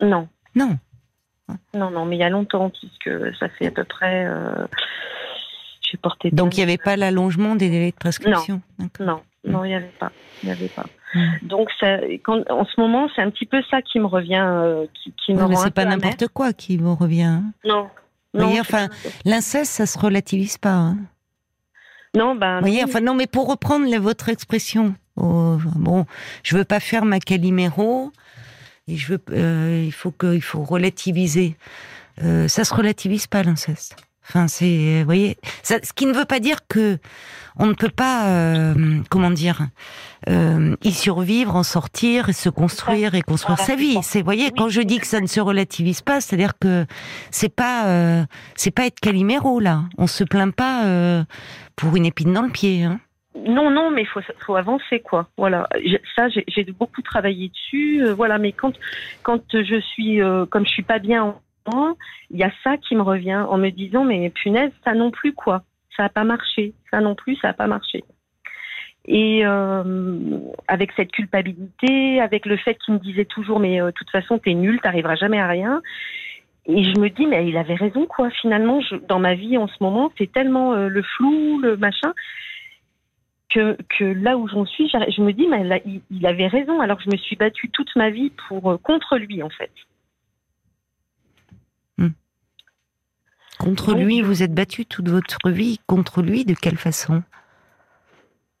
Non. 0.00 0.26
Non. 0.56 0.78
Non, 1.74 1.90
non, 1.90 2.04
mais 2.06 2.16
il 2.16 2.20
y 2.20 2.24
a 2.24 2.28
longtemps, 2.28 2.70
puisque 2.70 3.10
ça 3.38 3.48
fait 3.48 3.68
à 3.68 3.70
peu 3.70 3.84
près. 3.84 4.26
Euh, 4.26 4.66
j'ai 5.88 5.96
porté. 5.96 6.30
Donc 6.30 6.56
il 6.56 6.58
n'y 6.58 6.64
avait 6.64 6.78
pas 6.78 6.96
l'allongement 6.96 7.54
des 7.54 7.70
délais 7.70 7.92
de 7.92 7.96
prescription 7.96 8.60
Non, 8.98 9.20
non, 9.44 9.64
il 9.64 9.68
n'y 9.68 9.74
avait 9.74 9.92
pas. 10.00 10.10
Il 10.42 10.50
avait 10.50 10.68
pas. 10.68 10.86
Donc 11.42 11.68
ça, 11.78 11.98
quand, 12.24 12.42
en 12.50 12.64
ce 12.64 12.80
moment, 12.80 13.08
c'est 13.14 13.22
un 13.22 13.30
petit 13.30 13.46
peu 13.46 13.62
ça 13.70 13.80
qui 13.80 14.00
me 14.00 14.06
revient, 14.06 14.44
euh, 14.44 14.86
qui, 14.94 15.12
qui 15.12 15.34
me 15.34 15.54
c'est 15.54 15.72
pas 15.72 15.84
n'importe 15.84 16.28
quoi 16.28 16.52
qui 16.52 16.76
vous 16.76 16.94
revient. 16.94 17.40
Non. 17.64 17.88
non 18.34 18.46
voyez, 18.46 18.60
enfin, 18.60 18.88
l'inceste, 19.24 19.72
ça 19.72 19.86
se 19.86 19.98
relativise 19.98 20.58
pas. 20.58 20.74
Hein. 20.74 20.96
Non, 22.16 22.34
ben. 22.34 22.56
Vous 22.56 22.66
voyez, 22.66 22.82
enfin 22.84 23.00
non, 23.00 23.14
mais 23.14 23.26
pour 23.26 23.48
reprendre 23.48 23.86
votre 23.98 24.28
expression, 24.28 24.94
oh, 25.16 25.58
bon, 25.76 26.06
je 26.42 26.56
veux 26.56 26.64
pas 26.64 26.80
faire 26.80 27.04
ma 27.04 27.20
Calimero. 27.20 28.10
Et 28.88 28.96
je 28.96 29.12
veux, 29.12 29.22
euh, 29.30 29.82
il 29.84 29.92
faut 29.92 30.10
que, 30.10 30.34
il 30.34 30.42
faut 30.42 30.62
relativiser. 30.62 31.56
Euh, 32.22 32.48
ça 32.48 32.64
se 32.64 32.74
relativise 32.74 33.26
pas 33.26 33.42
l'inceste. 33.42 33.96
Enfin, 34.28 34.48
c'est, 34.48 35.00
vous 35.00 35.04
voyez, 35.04 35.38
ça, 35.62 35.76
ce 35.82 35.92
qui 35.92 36.04
ne 36.06 36.12
veut 36.12 36.24
pas 36.24 36.40
dire 36.40 36.66
que 36.66 36.98
on 37.58 37.66
ne 37.66 37.74
peut 37.74 37.90
pas, 37.90 38.26
euh, 38.26 39.00
comment 39.08 39.30
dire, 39.30 39.68
euh, 40.28 40.74
y 40.82 40.92
survivre, 40.92 41.54
en 41.54 41.62
sortir, 41.62 42.28
et 42.28 42.32
se 42.32 42.48
construire 42.48 43.14
et 43.14 43.22
construire 43.22 43.58
sa 43.58 43.76
vie. 43.76 43.98
C'est, 44.02 44.22
voyez, 44.22 44.50
quand 44.50 44.68
je 44.68 44.80
dis 44.80 44.98
que 44.98 45.06
ça 45.06 45.20
ne 45.20 45.26
se 45.26 45.40
relativise 45.40 46.00
pas, 46.00 46.20
c'est-à-dire 46.20 46.58
que 46.58 46.86
c'est 47.30 47.54
pas, 47.54 47.86
euh, 47.86 48.24
c'est 48.56 48.72
pas 48.72 48.86
être 48.86 48.98
Calimero 49.00 49.60
là. 49.60 49.84
On 49.96 50.08
se 50.08 50.24
plaint 50.24 50.54
pas 50.54 50.86
euh, 50.86 51.24
pour 51.76 51.96
une 51.96 52.04
épine 52.04 52.32
dans 52.32 52.42
le 52.42 52.50
pied. 52.50 52.82
Hein. 52.82 53.00
Non, 53.44 53.70
non, 53.70 53.90
mais 53.90 54.02
il 54.02 54.06
faut, 54.06 54.56
avancer, 54.56 55.00
quoi. 55.00 55.28
Voilà. 55.36 55.68
Ça, 56.14 56.28
j'ai 56.28 56.64
beaucoup 56.64 57.02
travaillé 57.02 57.48
dessus. 57.48 58.02
Euh, 58.02 58.14
voilà, 58.14 58.38
mais 58.38 58.52
quand, 58.52 58.72
quand 59.22 59.42
je 59.52 59.80
suis, 59.80 60.22
euh, 60.22 60.46
comme 60.46 60.64
je 60.64 60.70
suis 60.70 60.82
pas 60.82 60.98
bien 60.98 61.24
en 61.24 61.40
il 62.30 62.38
y 62.38 62.44
a 62.44 62.52
ça 62.62 62.76
qui 62.76 62.94
me 62.94 63.02
revient 63.02 63.44
en 63.48 63.58
me 63.58 63.70
disant, 63.70 64.04
mais 64.04 64.30
punaise, 64.30 64.70
ça 64.84 64.94
non 64.94 65.10
plus, 65.10 65.32
quoi. 65.32 65.64
Ça 65.96 66.04
n'a 66.04 66.08
pas 66.08 66.22
marché. 66.22 66.74
Ça 66.92 67.00
non 67.00 67.16
plus, 67.16 67.34
ça 67.36 67.48
n'a 67.48 67.54
pas 67.54 67.66
marché. 67.66 68.04
Et 69.04 69.44
euh, 69.44 70.38
avec 70.68 70.92
cette 70.92 71.10
culpabilité, 71.10 72.20
avec 72.20 72.46
le 72.46 72.56
fait 72.56 72.76
qu'il 72.76 72.94
me 72.94 73.00
disait 73.00 73.24
toujours, 73.24 73.58
mais 73.58 73.80
de 73.80 73.90
toute 73.90 74.10
façon, 74.10 74.38
t'es 74.38 74.54
nul, 74.54 74.80
t'arriveras 74.80 75.16
jamais 75.16 75.40
à 75.40 75.48
rien. 75.48 75.82
Et 76.66 76.84
je 76.84 77.00
me 77.00 77.08
dis, 77.08 77.26
mais 77.26 77.48
il 77.48 77.56
avait 77.56 77.74
raison, 77.74 78.06
quoi. 78.06 78.30
Finalement, 78.30 78.80
dans 79.08 79.18
ma 79.18 79.34
vie 79.34 79.58
en 79.58 79.66
ce 79.66 79.74
moment, 79.80 80.12
c'est 80.18 80.30
tellement 80.30 80.74
le 80.74 81.02
flou, 81.02 81.58
le 81.58 81.76
machin 81.76 82.12
que, 83.50 84.04
là 84.04 84.36
où 84.36 84.48
j'en 84.48 84.66
suis, 84.66 84.88
je 84.88 85.22
me 85.22 85.32
dis, 85.32 85.46
mais 85.46 85.82
il, 86.10 86.26
avait 86.26 86.46
raison. 86.46 86.80
Alors 86.80 87.00
je 87.00 87.10
me 87.10 87.16
suis 87.16 87.36
battue 87.36 87.70
toute 87.70 87.94
ma 87.96 88.10
vie 88.10 88.32
pour 88.48 88.70
euh, 88.70 88.78
contre 88.78 89.16
lui, 89.16 89.42
en 89.42 89.50
fait. 89.50 89.70
Hmm. 91.98 92.10
Contre 93.58 93.94
lui, 93.94 94.20
vous 94.20 94.42
êtes 94.42 94.54
battue 94.54 94.84
toute 94.84 95.08
votre 95.08 95.50
vie. 95.50 95.80
Contre 95.86 96.22
lui, 96.22 96.44
de 96.44 96.54
quelle 96.54 96.76
façon? 96.76 97.22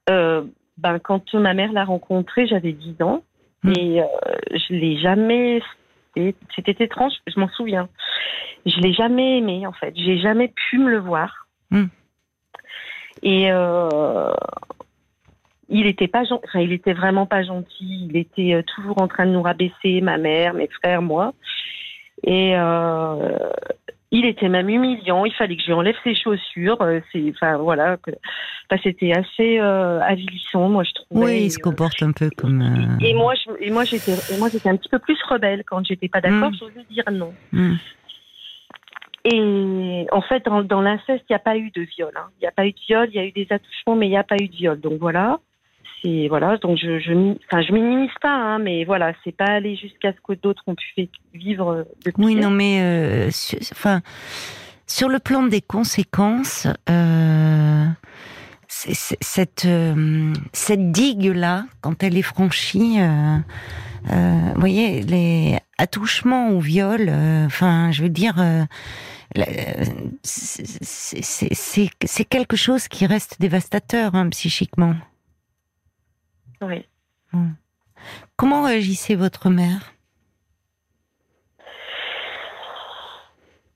Euh, 0.08 0.44
ben, 0.78 0.98
Quand 0.98 1.34
ma 1.34 1.54
mère 1.54 1.72
l'a 1.72 1.84
rencontré, 1.84 2.46
j'avais 2.46 2.72
10 2.72 3.02
ans. 3.02 3.22
Hmm. 3.62 3.72
Et 3.76 4.00
euh, 4.00 4.06
je 4.52 4.74
l'ai 4.74 4.98
jamais. 4.98 5.62
C'était 6.54 6.84
étrange, 6.84 7.12
je 7.26 7.38
m'en 7.38 7.48
souviens. 7.48 7.88
Je 8.64 8.80
l'ai 8.80 8.94
jamais 8.94 9.38
aimé, 9.38 9.66
en 9.66 9.72
fait. 9.72 9.92
J'ai 9.96 10.18
jamais 10.18 10.48
pu 10.48 10.78
me 10.78 10.90
le 10.90 10.98
voir. 10.98 11.46
Hmm. 11.70 11.86
Et 13.22 13.50
euh, 13.50 14.32
il 15.68 15.86
était 15.86 16.08
pas 16.08 16.22
enfin, 16.30 16.60
il 16.60 16.72
était 16.72 16.92
vraiment 16.94 17.26
pas 17.26 17.42
gentil. 17.42 18.08
Il 18.10 18.16
était 18.16 18.54
euh, 18.54 18.62
toujours 18.62 19.00
en 19.02 19.08
train 19.08 19.26
de 19.26 19.32
nous 19.32 19.42
rabaisser, 19.42 20.00
ma 20.00 20.16
mère, 20.18 20.54
mes 20.54 20.68
frères, 20.68 21.02
moi. 21.02 21.32
Et 22.24 22.52
euh, 22.56 23.38
Il 24.12 24.24
était 24.24 24.48
même 24.48 24.68
humiliant. 24.68 25.24
Il 25.24 25.34
fallait 25.34 25.56
que 25.56 25.62
je 25.62 25.66
lui 25.66 25.74
enlève 25.74 25.96
ses 26.04 26.14
chaussures. 26.14 26.80
Euh, 26.80 27.00
c'est, 27.12 27.22
enfin 27.30 27.56
voilà, 27.58 27.96
que, 27.98 28.12
c'était 28.82 29.12
assez 29.12 29.58
euh, 29.58 30.00
avilissant, 30.00 30.68
moi 30.68 30.84
je 30.84 30.92
trouvais. 30.92 31.24
Oui, 31.26 31.42
il 31.46 31.50
se 31.50 31.58
comporte 31.58 32.00
un 32.02 32.12
peu 32.12 32.30
comme. 32.36 32.62
euh, 32.62 33.04
Et 33.04 33.14
moi, 33.14 33.34
je, 33.34 33.50
et 33.60 33.70
moi 33.70 33.84
j'étais, 33.84 34.12
et 34.32 34.38
moi 34.38 34.48
j'étais 34.50 34.68
un 34.68 34.76
petit 34.76 34.88
peu 34.88 34.98
plus 35.00 35.18
rebelle 35.28 35.64
quand 35.66 35.84
j'étais 35.84 36.08
pas 36.08 36.20
d'accord. 36.20 36.50
Mm. 36.52 36.56
J'osais 36.60 36.84
dire 36.90 37.04
non. 37.12 37.34
hmm. 37.52 37.74
Et 39.24 40.06
en 40.12 40.20
fait, 40.22 40.44
dans, 40.44 40.62
dans 40.62 40.80
l'inceste, 40.80 41.24
il 41.28 41.32
n'y 41.32 41.36
a 41.36 41.40
pas 41.40 41.56
eu 41.56 41.70
de 41.72 41.82
viol. 41.82 42.12
hein. 42.14 42.28
Il 42.38 42.42
n'y 42.42 42.46
a 42.46 42.52
pas 42.52 42.64
eu 42.64 42.70
de 42.72 42.78
viol. 42.86 43.08
Il 43.10 43.16
y 43.16 43.18
a 43.18 43.24
eu 43.24 43.32
des 43.32 43.48
attouchements, 43.50 43.96
mais 43.96 44.06
il 44.06 44.10
n'y 44.10 44.16
a 44.16 44.22
pas 44.22 44.36
eu 44.36 44.46
de 44.48 44.54
viol. 44.54 44.80
Donc 44.80 44.98
voilà. 45.00 45.40
C'est 46.02 46.28
voilà. 46.28 46.56
Donc 46.58 46.78
je, 46.78 46.98
je, 46.98 47.12
enfin, 47.46 47.62
je 47.62 47.72
minimise 47.72 48.10
pas, 48.20 48.34
hein, 48.34 48.58
mais 48.58 48.84
voilà, 48.84 49.12
c'est 49.24 49.36
pas 49.36 49.46
aller 49.46 49.76
jusqu'à 49.76 50.12
ce 50.12 50.18
que 50.26 50.38
d'autres 50.38 50.62
ont 50.66 50.74
pu 50.74 51.08
vivre 51.34 51.68
euh, 51.70 51.84
Oui, 52.18 52.34
non, 52.36 52.50
mais 52.50 52.80
euh, 52.80 53.30
su- 53.30 53.58
enfin, 53.72 54.00
sur 54.86 55.08
le 55.08 55.18
plan 55.18 55.42
des 55.42 55.62
conséquences, 55.62 56.66
euh, 56.88 57.84
cette 58.68 59.64
euh, 59.64 60.32
cette 60.52 60.92
digue 60.92 61.32
là, 61.34 61.64
quand 61.80 62.02
elle 62.02 62.16
est 62.16 62.22
franchie, 62.22 62.98
vous 64.04 64.60
voyez, 64.60 65.02
les 65.02 65.58
attouchements 65.78 66.50
ou 66.50 66.60
viols, 66.60 67.10
enfin, 67.46 67.90
je 67.92 68.02
veux 68.02 68.08
dire. 68.08 68.34
c'est 70.22 72.24
quelque 72.28 72.56
chose 72.56 72.88
qui 72.88 73.06
reste 73.06 73.40
dévastateur 73.40 74.14
hein, 74.14 74.28
psychiquement. 74.30 74.94
Oui. 76.62 76.84
Comment 78.36 78.62
réagissait 78.64 79.14
votre 79.14 79.50
mère? 79.50 79.92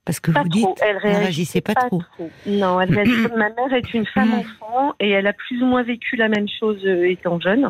Parce 0.05 0.19
que 0.19 0.31
Pas 0.31 0.41
vous 0.43 0.49
dites, 0.49 0.67
Elle 0.81 0.97
elle 1.03 1.15
réagissait 1.19 1.61
pas, 1.61 1.75
trop. 1.75 2.01
Non, 2.47 2.81
elle 2.81 2.91
réagissait- 2.93 3.29
ma 3.37 3.49
mère 3.49 3.73
est 3.73 3.93
une 3.93 4.05
femme 4.07 4.29
Mm. 4.29 4.39
enfant 4.39 4.93
et 4.99 5.09
elle 5.11 5.27
a 5.27 5.33
plus 5.33 5.61
ou 5.61 5.65
moins 5.65 5.83
vécu 5.83 6.15
la 6.15 6.27
même 6.27 6.47
chose 6.59 6.83
euh, 6.85 7.07
étant 7.09 7.39
jeune, 7.39 7.69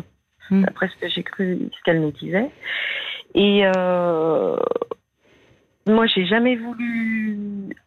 Mm. 0.50 0.62
d'après 0.64 0.88
ce 0.88 0.96
que 0.96 1.08
j'ai 1.08 1.22
cru, 1.22 1.58
ce 1.76 1.82
qu'elle 1.84 2.00
nous 2.00 2.10
disait. 2.12 2.50
Et 3.34 3.62
euh, 3.76 4.56
moi, 5.86 6.06
j'ai 6.06 6.24
jamais 6.26 6.56
voulu 6.56 7.38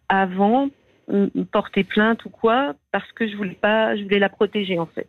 avant 0.09 0.69
porter 1.51 1.83
plainte 1.83 2.25
ou 2.25 2.29
quoi 2.29 2.73
parce 2.91 3.11
que 3.11 3.27
je 3.27 3.35
voulais 3.35 3.57
pas, 3.59 3.95
je 3.95 4.03
voulais 4.03 4.17
la 4.19 4.29
protéger 4.29 4.79
en 4.79 4.87
fait. 4.87 5.07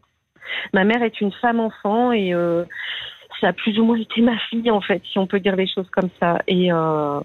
Ma 0.72 0.84
mère 0.84 1.02
est 1.02 1.20
une 1.20 1.32
femme 1.32 1.60
enfant 1.60 2.12
et 2.12 2.34
euh, 2.34 2.64
ça 3.40 3.48
a 3.48 3.52
plus 3.52 3.78
ou 3.78 3.84
moins 3.84 3.98
été 3.98 4.20
ma 4.20 4.38
fille 4.50 4.70
en 4.70 4.80
fait, 4.80 5.02
si 5.10 5.18
on 5.18 5.26
peut 5.26 5.40
dire 5.40 5.56
les 5.56 5.66
choses 5.66 5.88
comme 5.90 6.10
ça. 6.20 6.40
Et 6.46 6.72
euh, 6.72 7.20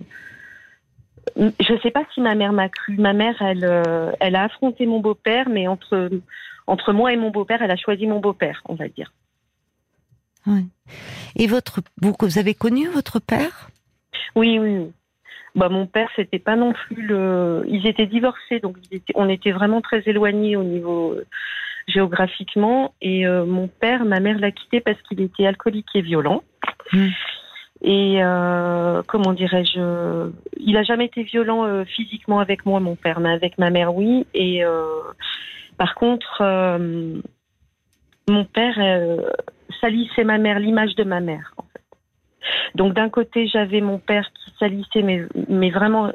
je 1.38 1.80
sais 1.82 1.92
pas 1.92 2.04
si 2.14 2.22
ma 2.22 2.36
mère 2.36 2.54
m'a 2.54 2.70
cru. 2.70 2.98
Ma 2.98 3.14
mère, 3.14 3.42
elle, 3.42 3.66
euh, 3.66 4.12
elle 4.20 4.36
a 4.36 4.44
affronté 4.44 4.86
mon 4.86 5.00
beau-père, 5.00 5.50
mais 5.50 5.68
entre 5.68 6.10
entre 6.68 6.94
moi 6.94 7.12
et 7.12 7.18
mon 7.18 7.32
beau-père, 7.32 7.62
elle 7.62 7.72
a 7.72 7.76
choisi 7.76 8.06
mon 8.08 8.20
beau-père, 8.20 8.62
on 8.66 8.76
va 8.76 8.88
dire. 8.88 9.12
Et 11.36 11.48
votre, 11.48 11.82
vous, 12.02 12.16
vous 12.20 12.38
avez 12.40 12.54
connu 12.54 12.88
votre 12.88 13.20
père? 13.20 13.70
Oui, 14.36 14.60
oui. 14.60 14.78
oui. 14.78 14.92
Bah, 15.54 15.70
mon 15.70 15.86
père, 15.86 16.10
c'était 16.16 16.40
pas 16.40 16.56
non 16.56 16.74
plus 16.74 17.06
le. 17.06 17.66
Ils 17.68 17.86
étaient 17.86 18.06
divorcés, 18.06 18.60
donc 18.60 18.78
on 19.16 19.28
était 19.28 19.52
vraiment 19.52 19.82
très 19.82 20.02
éloignés 20.06 20.56
au 20.56 20.64
niveau 20.64 21.16
géographiquement. 21.92 22.94
Et 23.02 23.28
euh, 23.28 23.46
mon 23.46 23.68
père, 23.68 24.06
ma 24.06 24.20
mère 24.20 24.40
l'a 24.40 24.52
quitté 24.52 24.80
parce 24.80 25.02
qu'il 25.04 25.22
était 25.22 25.46
alcoolique 25.46 25.88
et 25.96 26.02
violent. 26.02 26.44
Mm. 26.94 27.08
Et 27.84 28.24
euh, 28.24 29.02
comment 29.08 29.34
dirais-je 29.34 30.30
Il 30.58 30.78
a 30.78 30.84
jamais 30.84 31.06
été 31.06 31.24
violent 31.24 31.66
euh, 31.66 31.84
physiquement 31.86 32.40
avec 32.40 32.66
moi, 32.66 32.80
mon 32.80 32.96
père, 32.96 33.20
mais 33.20 33.32
avec 33.32 33.58
ma 33.58 33.70
mère, 33.72 33.96
oui. 33.96 34.26
Et 34.34 34.62
par 35.78 35.96
contre, 35.96 36.44
mon 38.30 38.46
père 38.46 38.78
salissait 39.80 40.24
ma 40.24 40.38
mère, 40.38 40.60
l'image 40.60 40.96
de 40.96 41.04
ma 41.04 41.20
mère. 41.20 41.54
en 41.58 41.64
fait. 41.64 41.82
Donc 42.76 42.94
d'un 42.94 43.10
côté, 43.10 43.48
j'avais 43.48 43.82
mon 43.82 43.98
père 43.98 44.30
qui 44.34 44.52
salissait, 44.60 45.02
mais, 45.02 45.24
mais 45.50 45.72
vraiment, 45.72 46.12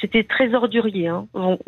c'était 0.00 0.24
très 0.24 0.54
ordurier. 0.54 1.08
Hein. 1.08 1.26
Bon, 1.32 1.58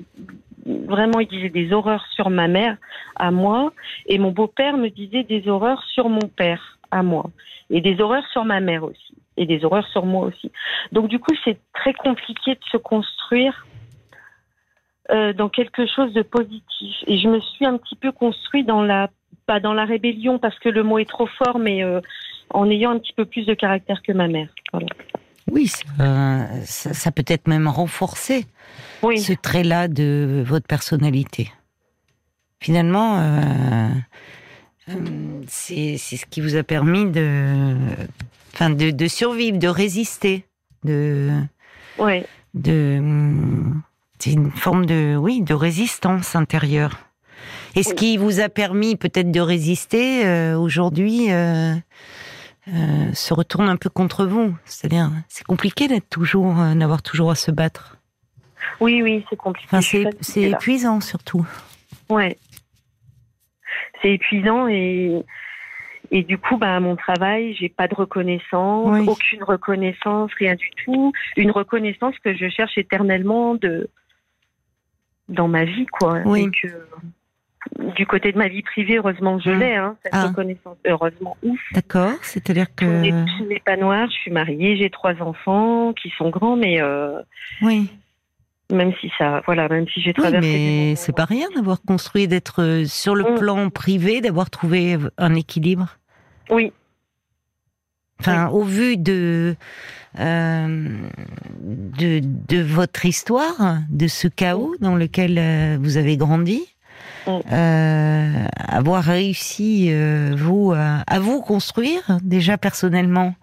vraiment, 0.67 1.21
il 1.21 1.29
disait 1.29 1.50
des 1.50 1.73
horreurs 1.73 2.07
sur 2.15 2.31
ma 2.31 2.49
mère, 2.49 2.77
à 3.17 3.31
moi, 3.31 3.73
et 4.07 4.19
mon 4.19 4.31
beau-père 4.31 4.77
me 4.77 4.88
disait 4.88 5.25
des 5.25 5.49
horreurs 5.49 5.83
sur 5.85 6.09
mon 6.09 6.29
père, 6.29 6.79
à 6.91 7.03
moi, 7.03 7.31
et 7.71 7.81
des 7.81 8.00
horreurs 8.00 8.27
sur 8.33 8.45
ma 8.45 8.61
mère 8.61 8.85
aussi, 8.85 9.15
et 9.37 9.47
des 9.47 9.65
horreurs 9.65 9.87
sur 9.88 10.05
moi 10.05 10.27
aussi. 10.27 10.50
Donc 10.93 11.09
du 11.09 11.19
coup, 11.19 11.35
c'est 11.45 11.59
très 11.75 11.93
compliqué 11.93 12.55
de 12.55 12.65
se 12.71 12.77
construire 12.77 13.67
euh, 15.11 15.33
dans 15.33 15.49
quelque 15.49 15.87
chose 15.87 16.12
de 16.12 16.23
positif. 16.23 16.97
Et 17.07 17.19
je 17.19 17.29
me 17.29 17.41
suis 17.41 17.65
un 17.65 17.79
petit 17.79 17.97
peu 17.97 18.12
construit 18.12 18.65
dans 18.65 18.83
la, 18.83 19.09
pas 19.47 19.59
dans 19.59 19.73
la 19.73 19.87
rébellion 19.87 20.38
parce 20.38 20.59
que 20.59 20.69
le 20.69 20.83
mot 20.83 20.99
est 20.99 21.09
trop 21.09 21.27
fort, 21.27 21.59
mais 21.59 21.83
euh, 21.83 22.00
en 22.50 22.69
ayant 22.69 22.91
un 22.91 22.99
petit 22.99 23.15
peu 23.15 23.25
plus 23.25 23.47
de 23.47 23.55
caractère 23.55 24.03
que 24.03 24.12
ma 24.12 24.29
mère. 24.29 24.49
Voilà. 24.73 24.88
Oui, 25.50 25.69
ça, 25.69 26.47
ça, 26.64 26.95
ça 26.95 27.11
peut 27.11 27.25
être 27.26 27.49
même 27.49 27.69
renforcer 27.69 28.47
Oui, 29.02 29.21
ce 29.21 29.33
trait-là 29.33 29.88
de 29.88 30.45
votre 30.47 30.67
personnalité. 30.67 31.50
Finalement, 32.61 33.19
euh, 33.19 33.88
euh, 34.90 34.95
c'est 35.47 35.97
ce 35.97 36.26
qui 36.26 36.40
vous 36.40 36.57
a 36.57 36.62
permis 36.62 37.11
de, 37.11 37.76
enfin, 38.52 38.71
de, 38.71 38.90
de 38.90 39.07
survivre, 39.09 39.59
de 39.59 39.69
résister, 39.69 40.45
de, 40.85 41.31
ouais. 41.99 42.26
de, 42.55 43.00
c'est 44.19 44.33
une 44.33 44.50
forme 44.50 44.87
de, 44.87 45.17
oui, 45.17 45.40
de 45.43 45.55
résistance 45.55 46.35
intérieure. 46.37 46.99
Et 47.76 47.83
ce 47.85 47.90
Oui. 47.90 47.95
qui 47.95 48.17
vous 48.17 48.40
a 48.40 48.49
permis 48.49 48.97
peut-être 48.97 49.31
de 49.31 49.40
résister 49.40 50.26
euh, 50.26 50.59
aujourd'hui 50.59 51.31
euh, 52.69 52.77
euh, 52.77 53.13
se 53.15 53.35
retourne 53.35 53.69
un 53.69 53.77
peu 53.77 53.91
contre 53.91 54.27
vous. 54.27 54.57
C'est-à-dire, 54.65 55.11
c'est 55.29 55.45
compliqué 55.45 55.89
d'être 55.89 56.09
toujours, 56.09 56.59
euh, 56.61 56.75
d'avoir 56.75 57.03
toujours 57.03 57.31
à 57.31 57.35
se 57.35 57.51
battre. 57.51 57.97
oui, 58.81 59.03
oui, 59.03 59.25
c'est 59.31 59.37
compliqué. 59.37 59.69
Enfin, 59.71 59.81
c'est 60.21 60.43
épuisant 60.43 61.01
surtout. 61.01 61.47
Ouais. 62.09 62.39
C'est 64.03 64.13
épuisant 64.13 64.69
et 64.69 65.25
et 66.11 66.23
du 66.23 66.39
coup, 66.39 66.57
bah, 66.57 66.77
à 66.77 66.81
mon 66.81 66.97
travail, 66.97 67.55
j'ai 67.55 67.69
pas 67.69 67.87
de 67.87 67.95
reconnaissance, 67.95 68.89
Oui. 68.99 69.07
aucune 69.07 69.43
reconnaissance, 69.45 70.31
rien 70.39 70.55
du 70.55 70.71
tout. 70.83 71.13
Une 71.37 71.51
reconnaissance 71.51 72.15
que 72.25 72.35
je 72.35 72.49
cherche 72.49 72.79
éternellement 72.79 73.55
de 73.55 73.91
dans 75.29 75.49
ma 75.49 75.65
vie, 75.65 75.85
quoi. 75.87 76.21
Oui. 76.25 76.47
Et 76.47 76.51
que, 76.51 76.75
du 77.97 78.07
côté 78.07 78.33
de 78.33 78.38
ma 78.38 78.49
vie 78.49 78.62
privée, 78.62 78.97
heureusement 78.99 79.37
que 79.38 79.45
je 79.45 79.50
Ah. 79.50 79.57
l'ai, 79.59 79.75
hein, 79.75 79.97
cette 80.03 80.15
Ah. 80.15 80.29
reconnaissance. 80.29 80.77
Heureusement, 80.87 81.37
ouf. 81.43 81.61
D'accord, 81.75 82.15
c'est-à-dire 82.23 82.75
que 82.75 83.11
tout 83.38 83.45
n'est 83.47 83.61
pas 83.61 83.77
noir. 83.77 84.07
Je 84.11 84.17
suis 84.17 84.31
mariée, 84.31 84.77
j'ai 84.77 84.91
trois 84.91 85.15
enfants 85.21 85.93
qui 85.93 86.11
sont 86.17 86.31
grands, 86.31 86.57
mais 86.57 86.81
euh, 86.81 87.21
oui, 87.62 87.91
même 88.73 88.93
si 89.00 89.11
ça, 89.19 89.43
voilà, 89.47 89.69
même 89.69 89.87
si 89.88 90.00
j'ai 90.00 90.11
oui 90.11 90.23
traversé. 90.23 90.41
des 90.53 90.59
mais 90.59 90.95
c'est 90.97 91.15
pas 91.17 91.25
rien 91.25 91.49
d'avoir 91.55 91.81
construit, 91.83 92.29
d'être 92.29 92.62
euh, 92.62 92.85
sur 92.85 93.15
le 93.15 93.25
Mm. 93.25 93.38
plan 93.38 93.71
privé, 93.71 94.21
d'avoir 94.21 94.50
trouvé 94.50 94.97
un 95.19 95.35
équilibre. 95.35 95.97
Oui, 96.50 96.73
Enfin, 98.21 98.49
au 98.49 98.65
vu 98.65 98.97
de, 98.97 99.55
euh, 100.19 100.88
de 101.62 102.21
de 102.21 102.61
votre 102.62 103.05
histoire, 103.07 103.79
de 103.91 104.09
ce 104.09 104.27
chaos 104.27 104.75
dans 104.81 104.97
lequel 104.97 105.79
vous 105.81 105.97
avez 105.99 106.17
grandi. 106.17 106.61
Euh, 107.29 108.33
avoir 108.67 109.03
réussi 109.05 109.89
euh, 109.91 110.35
vous 110.37 110.73
à, 110.75 111.03
à 111.07 111.19
vous 111.19 111.41
construire 111.41 112.19
déjà 112.23 112.59
personnellement 112.59 113.35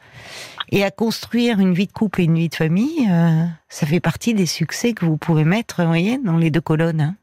et 0.71 0.83
à 0.83 0.91
construire 0.91 1.59
une 1.59 1.73
vie 1.73 1.87
de 1.87 1.91
couple 1.91 2.21
et 2.21 2.23
une 2.23 2.37
vie 2.37 2.49
de 2.49 2.55
famille, 2.55 3.07
euh, 3.11 3.45
ça 3.69 3.85
fait 3.85 3.99
partie 3.99 4.33
des 4.33 4.47
succès 4.47 4.93
que 4.93 5.05
vous 5.05 5.17
pouvez 5.17 5.43
mettre, 5.43 5.81
vous 5.81 5.87
voyez, 5.87 6.17
dans 6.17 6.37
les 6.37 6.49
deux 6.49 6.61
colonnes. 6.61 7.01
hein. 7.01 7.15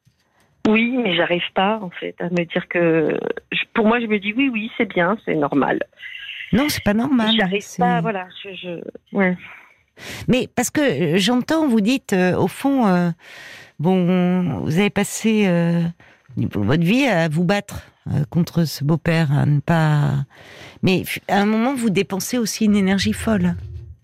Oui, 0.69 0.97
mais 0.97 1.17
j'arrive 1.17 1.43
pas 1.55 1.81
en 1.83 1.91
fait 1.91 2.15
à 2.21 2.31
me 2.31 2.45
dire 2.45 2.69
que. 2.69 3.19
Pour 3.75 3.87
moi, 3.87 3.99
je 4.01 4.07
me 4.07 4.21
dis 4.21 4.33
oui, 4.37 4.49
oui, 4.53 4.71
c'est 4.79 4.89
bien, 4.89 5.17
c'est 5.25 5.35
normal. 5.35 5.81
Non, 6.53 6.67
c'est 6.69 6.85
pas 6.85 6.95
normal. 6.95 7.35
J'arrive 7.37 7.67
pas, 7.79 8.01
voilà. 8.01 8.29
Je, 8.45 8.51
je... 8.55 9.17
Ouais. 9.17 9.37
Mais 10.29 10.49
parce 10.55 10.71
que 10.71 11.17
j'entends, 11.17 11.67
vous 11.67 11.81
dites, 11.81 12.13
euh, 12.13 12.37
au 12.37 12.47
fond, 12.47 12.87
euh, 12.87 13.11
bon, 13.81 14.61
vous 14.61 14.79
avez 14.79 14.91
passé 14.91 15.47
votre 16.37 16.83
vie 16.83 17.07
à 17.07 17.29
vous 17.29 17.45
battre 17.45 17.83
euh, 18.09 18.25
contre 18.31 18.65
ce 18.65 18.85
beau-père, 18.85 19.33
à 19.33 19.47
ne 19.47 19.61
pas. 19.61 20.25
Mais 20.83 21.05
à 21.29 21.41
un 21.41 21.47
moment, 21.47 21.75
vous 21.75 21.91
dépensez 21.91 22.39
aussi 22.39 22.65
une 22.65 22.77
énergie 22.77 23.13
folle. 23.13 23.55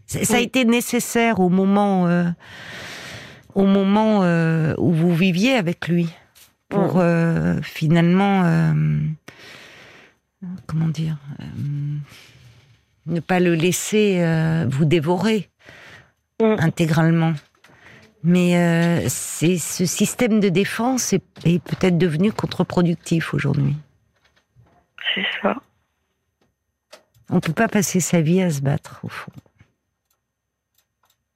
Ça 0.06 0.37
a 0.37 0.40
été 0.40 0.64
nécessaire 0.64 1.38
au 1.38 1.50
moment, 1.50 2.06
euh, 2.06 2.30
au 3.54 3.66
moment 3.66 4.23
euh, 4.23 4.75
où 4.78 4.92
vous 4.92 5.14
viviez 5.14 5.54
avec 5.54 5.87
lui, 5.88 6.08
pour 6.70 6.94
euh, 6.97 7.61
finalement, 7.62 8.44
comment 10.66 10.88
dire, 10.88 11.18
ne 13.06 13.20
pas 13.20 13.40
le 13.40 13.54
laisser 13.54 14.23
vous 14.70 14.87
dévorer 14.87 15.50
Mm. 16.40 16.56
intégralement. 16.61 17.32
Mais 18.28 18.58
euh, 18.58 19.06
c'est 19.08 19.56
ce 19.56 19.87
système 19.87 20.38
de 20.38 20.50
défense 20.50 21.14
est, 21.14 21.25
est 21.47 21.62
peut-être 21.64 21.97
devenu 21.97 22.30
contre-productif 22.30 23.32
aujourd'hui. 23.32 23.75
C'est 25.14 25.25
ça. 25.40 25.54
On 27.30 27.40
peut 27.40 27.54
pas 27.54 27.68
passer 27.68 28.00
sa 28.00 28.20
vie 28.20 28.42
à 28.42 28.50
se 28.50 28.61
battre, 28.61 29.00
au 29.02 29.08
fond. 29.08 29.32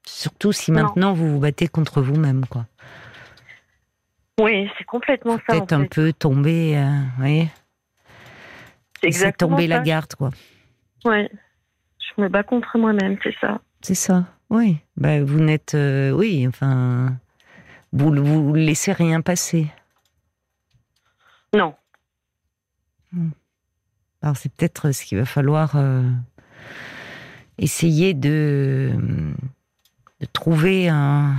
Surtout 0.07 0.53
si 0.53 0.71
Non. 0.71 0.83
maintenant 0.83 1.15
vous 1.15 1.31
vous 1.33 1.39
battez 1.41 1.67
contre 1.67 2.03
vous-même, 2.03 2.45
quoi. 2.47 2.67
Oui, 4.39 4.69
c'est 4.77 4.85
complètement 4.85 5.39
ça. 5.47 5.55
Peut-être 5.55 5.73
un 5.73 5.83
fait. 5.85 5.89
peu 5.89 6.13
tomber, 6.13 6.77
euh, 6.77 6.91
voyez, 7.17 7.49
C'est 9.11 9.35
tomber 9.39 9.63
ça. 9.63 9.69
la 9.69 9.79
garde, 9.81 10.15
quoi. 10.15 10.31
Ouais. 11.07 11.31
Je 12.17 12.21
me 12.21 12.29
bats 12.29 12.43
contre 12.43 12.77
moi-même, 12.77 13.17
c'est 13.23 13.35
ça. 13.41 13.61
C'est 13.81 13.95
ça, 13.95 14.27
oui. 14.53 14.77
Bah, 14.99 15.23
vous 15.25 15.41
n'êtes, 15.41 15.75
euh, 15.75 16.11
oui, 16.11 16.47
enfin, 16.47 17.17
vous 17.93 18.13
vous 18.13 18.55
laissez 18.55 18.93
rien 18.93 19.23
passer. 19.23 19.67
Non. 21.55 21.75
Alors 24.23 24.37
c'est 24.37 24.53
peut-être 24.55 24.93
ce 24.93 25.05
qu'il 25.05 25.19
va 25.19 25.25
falloir 25.25 25.77
euh, 25.77 26.03
essayer 27.59 28.13
de, 28.13 28.93
de 30.21 30.27
trouver 30.35 30.89
un, 30.89 31.35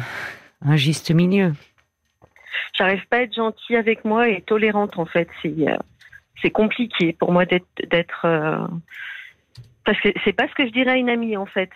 un 0.61 0.75
juste 0.75 1.11
milieu. 1.11 1.53
J'arrive 2.75 3.05
pas 3.09 3.17
à 3.17 3.21
être 3.21 3.35
gentille 3.35 3.75
avec 3.75 4.05
moi 4.05 4.27
et 4.27 4.41
tolérante 4.41 4.97
en 4.97 5.05
fait. 5.05 5.29
C'est 5.41 5.53
euh, 5.69 5.77
c'est 6.41 6.51
compliqué 6.51 7.13
pour 7.13 7.31
moi 7.31 7.45
d'être 7.45 7.67
d'être 7.89 8.27
parce 9.85 9.99
que 10.01 10.09
c'est 10.25 10.33
pas 10.33 10.47
ce 10.47 10.53
que 10.55 10.67
je 10.67 10.73
dirais 10.73 10.91
à 10.91 10.95
une 10.97 11.09
amie 11.09 11.37
en 11.37 11.45
fait. 11.45 11.69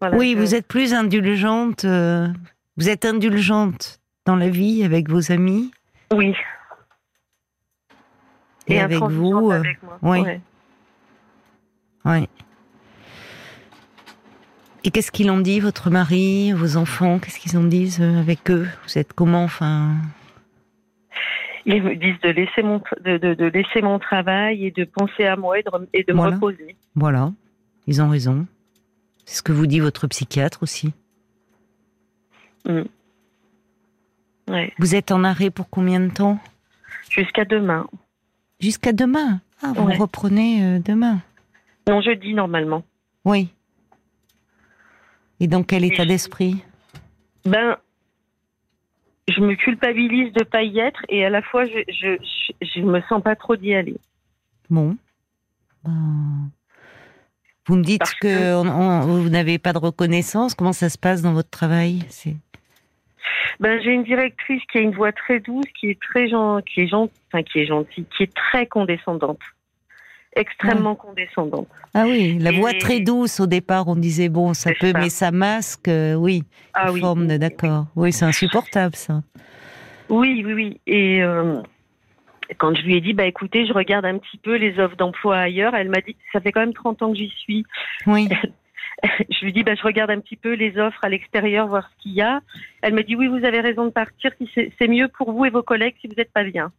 Voilà, 0.00 0.16
oui, 0.16 0.32
je- 0.34 0.38
vous 0.40 0.54
êtes 0.54 0.66
plus 0.66 0.92
indulgente. 0.94 1.84
euh, 1.84 2.28
vous 2.76 2.88
êtes 2.88 3.04
indulgente 3.04 4.00
dans 4.26 4.36
la 4.36 4.48
vie 4.48 4.84
avec 4.84 5.08
vos 5.08 5.30
amis 5.32 5.70
Oui. 6.12 6.34
et, 8.66 8.80
avec 8.80 8.98
vous. 9.02 9.50
euh, 9.50 9.60
avec 9.60 9.82
moi. 9.82 9.98
oui. 10.02 10.20
Ouais. 10.20 10.40
ouais. 12.04 12.28
Et 14.86 14.90
qu'est-ce 14.90 15.10
qu'ils 15.12 15.30
ont 15.30 15.40
dit, 15.40 15.60
votre 15.60 15.88
mari, 15.88 16.52
vos 16.52 16.76
enfants? 16.76 17.18
Qu'est-ce 17.18 17.38
qu'ils 17.38 17.56
en 17.56 17.64
disent 17.64 18.00
euh, 18.02 18.18
avec 18.20 18.50
eux? 18.50 18.66
Vous 18.86 18.98
êtes 18.98 19.14
comment 19.14 19.44
Enfin, 19.44 19.92
Ils 21.64 21.82
me 21.82 21.94
disent 21.96 22.20
de 22.22 22.28
laisser 22.28 22.62
mon 22.62 22.78
tra- 22.78 23.00
de, 23.02 23.16
de, 23.16 23.32
de 23.32 23.44
laisser 23.46 23.80
mon 23.80 23.98
travail 23.98 24.66
et 24.66 24.70
de 24.72 24.84
penser 24.84 25.24
à 25.24 25.36
moi 25.36 25.58
et 25.58 25.62
de, 25.62 25.70
et 25.94 26.02
de 26.04 26.12
Voilà. 26.12 26.32
me 26.32 26.34
reposer. 26.36 26.76
voilà, 26.94 27.32
ils 27.86 28.02
ont 28.02 28.10
raison. 28.10 28.46
C'est 29.26 29.36
ce 29.36 29.42
que 29.42 29.52
vous 29.52 29.66
dit 29.66 29.80
votre 29.80 30.06
psychiatre 30.06 30.62
aussi. 30.62 30.92
Ouais. 34.48 34.72
Vous 34.78 34.94
êtes 34.94 35.10
en 35.12 35.24
arrêt 35.24 35.50
pour 35.50 35.68
combien 35.70 36.00
de 36.00 36.10
temps? 36.12 36.38
Jusqu'à 37.10 37.44
demain. 37.44 37.86
Jusqu'à 38.60 38.92
demain? 38.92 39.40
Ah, 39.62 39.72
vous 39.74 39.84
Ouais. 39.86 39.96
reprenez 39.96 40.62
euh, 40.64 40.78
demain. 40.78 41.22
Non, 41.88 42.00
jeudi 42.00 42.34
normalement. 42.34 42.84
Oui. 43.24 43.48
Et 45.40 45.46
dans 45.46 45.62
quel 45.62 45.84
état 45.84 46.04
d'esprit? 46.04 46.62
Ben, 47.44 47.76
je 49.28 49.40
me 49.40 49.54
culpabilise 49.54 50.32
de 50.32 50.44
pas 50.44 50.62
y 50.62 50.78
être 50.78 51.00
et 51.08 51.24
à 51.24 51.30
la 51.30 51.42
fois 51.42 51.64
je 51.66 51.78
je 51.88 52.16
je, 52.22 52.66
je 52.66 52.80
me 52.80 53.00
sens 53.08 53.22
pas 53.22 53.36
trop 53.36 53.56
d'y 53.56 53.74
aller. 53.74 53.96
Bon. 54.70 54.96
Ben, 55.84 56.50
Vous 57.66 57.76
me 57.76 57.82
dites 57.82 58.00
Parce 58.00 58.14
que, 58.14 58.26
que- 58.26 58.54
on- 58.56 58.68
on- 58.70 59.00
vous 59.22 59.28
n'avez 59.30 59.58
pas 59.58 59.72
de 59.72 59.78
reconnaissance. 59.78 60.54
Comment 60.54 60.72
ça 60.74 60.88
se 60.90 60.98
passe 60.98 61.22
dans 61.22 61.32
votre 61.32 61.50
travail? 61.50 62.00
Ben, 63.60 63.80
j'ai 63.82 63.92
une 63.92 64.04
directrice 64.04 64.62
qui 64.70 64.78
a 64.78 64.80
une 64.82 64.94
voix 64.94 65.12
très 65.12 65.40
douce, 65.40 65.64
qui 65.78 65.88
est 65.90 65.98
très 66.00 66.28
gen- 66.28 66.60
qui 66.62 66.82
est 66.82 66.88
gen- 66.88 67.08
enfin, 67.32 67.42
qui 67.42 67.60
est 67.60 67.66
gentille, 67.66 68.04
qui 68.16 68.24
est 68.24 68.34
très 68.34 68.66
condescendante, 68.66 69.38
extrêmement 70.36 70.94
condescendante. 70.94 71.68
Ah 71.94 72.04
oui, 72.06 72.38
la 72.38 72.50
Et- 72.52 72.58
voix 72.58 72.72
très 72.74 73.00
douce 73.00 73.40
au 73.40 73.46
départ. 73.46 73.88
On 73.88 73.96
disait 73.96 74.28
bon, 74.28 74.52
ça 74.52 74.72
peut, 74.78 74.90
ça. 74.92 74.98
mais 74.98 75.08
ça 75.08 75.30
masque. 75.30 75.88
euh, 75.88 76.14
oui, 76.14 76.42
Ah 76.74 76.92
oui. 76.92 77.00
forme 77.00 77.26
d'accord. 77.38 77.86
Oui, 77.96 78.12
c'est 78.12 78.24
insupportable 78.26 78.96
ça. 78.96 79.22
Oui, 80.10 80.42
oui, 80.44 80.52
oui. 80.52 80.80
Et 80.86 81.22
euh, 81.22 81.62
quand 82.58 82.74
je 82.76 82.82
lui 82.82 82.96
ai 82.96 83.00
dit, 83.00 83.12
bah 83.12 83.26
écoutez, 83.26 83.66
je 83.66 83.72
regarde 83.72 84.04
un 84.04 84.18
petit 84.18 84.38
peu 84.38 84.56
les 84.56 84.78
offres 84.78 84.96
d'emploi 84.96 85.38
ailleurs, 85.38 85.74
elle 85.74 85.88
m'a 85.88 86.00
dit, 86.00 86.16
ça 86.32 86.40
fait 86.40 86.52
quand 86.52 86.60
même 86.60 86.74
30 86.74 87.02
ans 87.02 87.12
que 87.12 87.18
j'y 87.18 87.30
suis. 87.30 87.64
Oui. 88.06 88.28
je 89.30 89.44
lui 89.44 89.52
dis, 89.52 89.62
bah 89.62 89.74
je 89.74 89.82
regarde 89.82 90.10
un 90.10 90.20
petit 90.20 90.36
peu 90.36 90.52
les 90.52 90.78
offres 90.78 91.02
à 91.02 91.08
l'extérieur, 91.08 91.66
voir 91.66 91.88
ce 91.90 92.02
qu'il 92.02 92.12
y 92.12 92.22
a. 92.22 92.40
Elle 92.82 92.94
me 92.94 93.02
dit, 93.02 93.16
oui, 93.16 93.26
vous 93.26 93.44
avez 93.44 93.60
raison 93.60 93.84
de 93.86 93.90
partir, 93.90 94.32
c'est 94.54 94.88
mieux 94.88 95.08
pour 95.08 95.32
vous 95.32 95.44
et 95.44 95.50
vos 95.50 95.62
collègues 95.62 95.96
si 96.00 96.06
vous 96.06 96.14
n'êtes 96.16 96.32
pas 96.32 96.44
bien. 96.44 96.72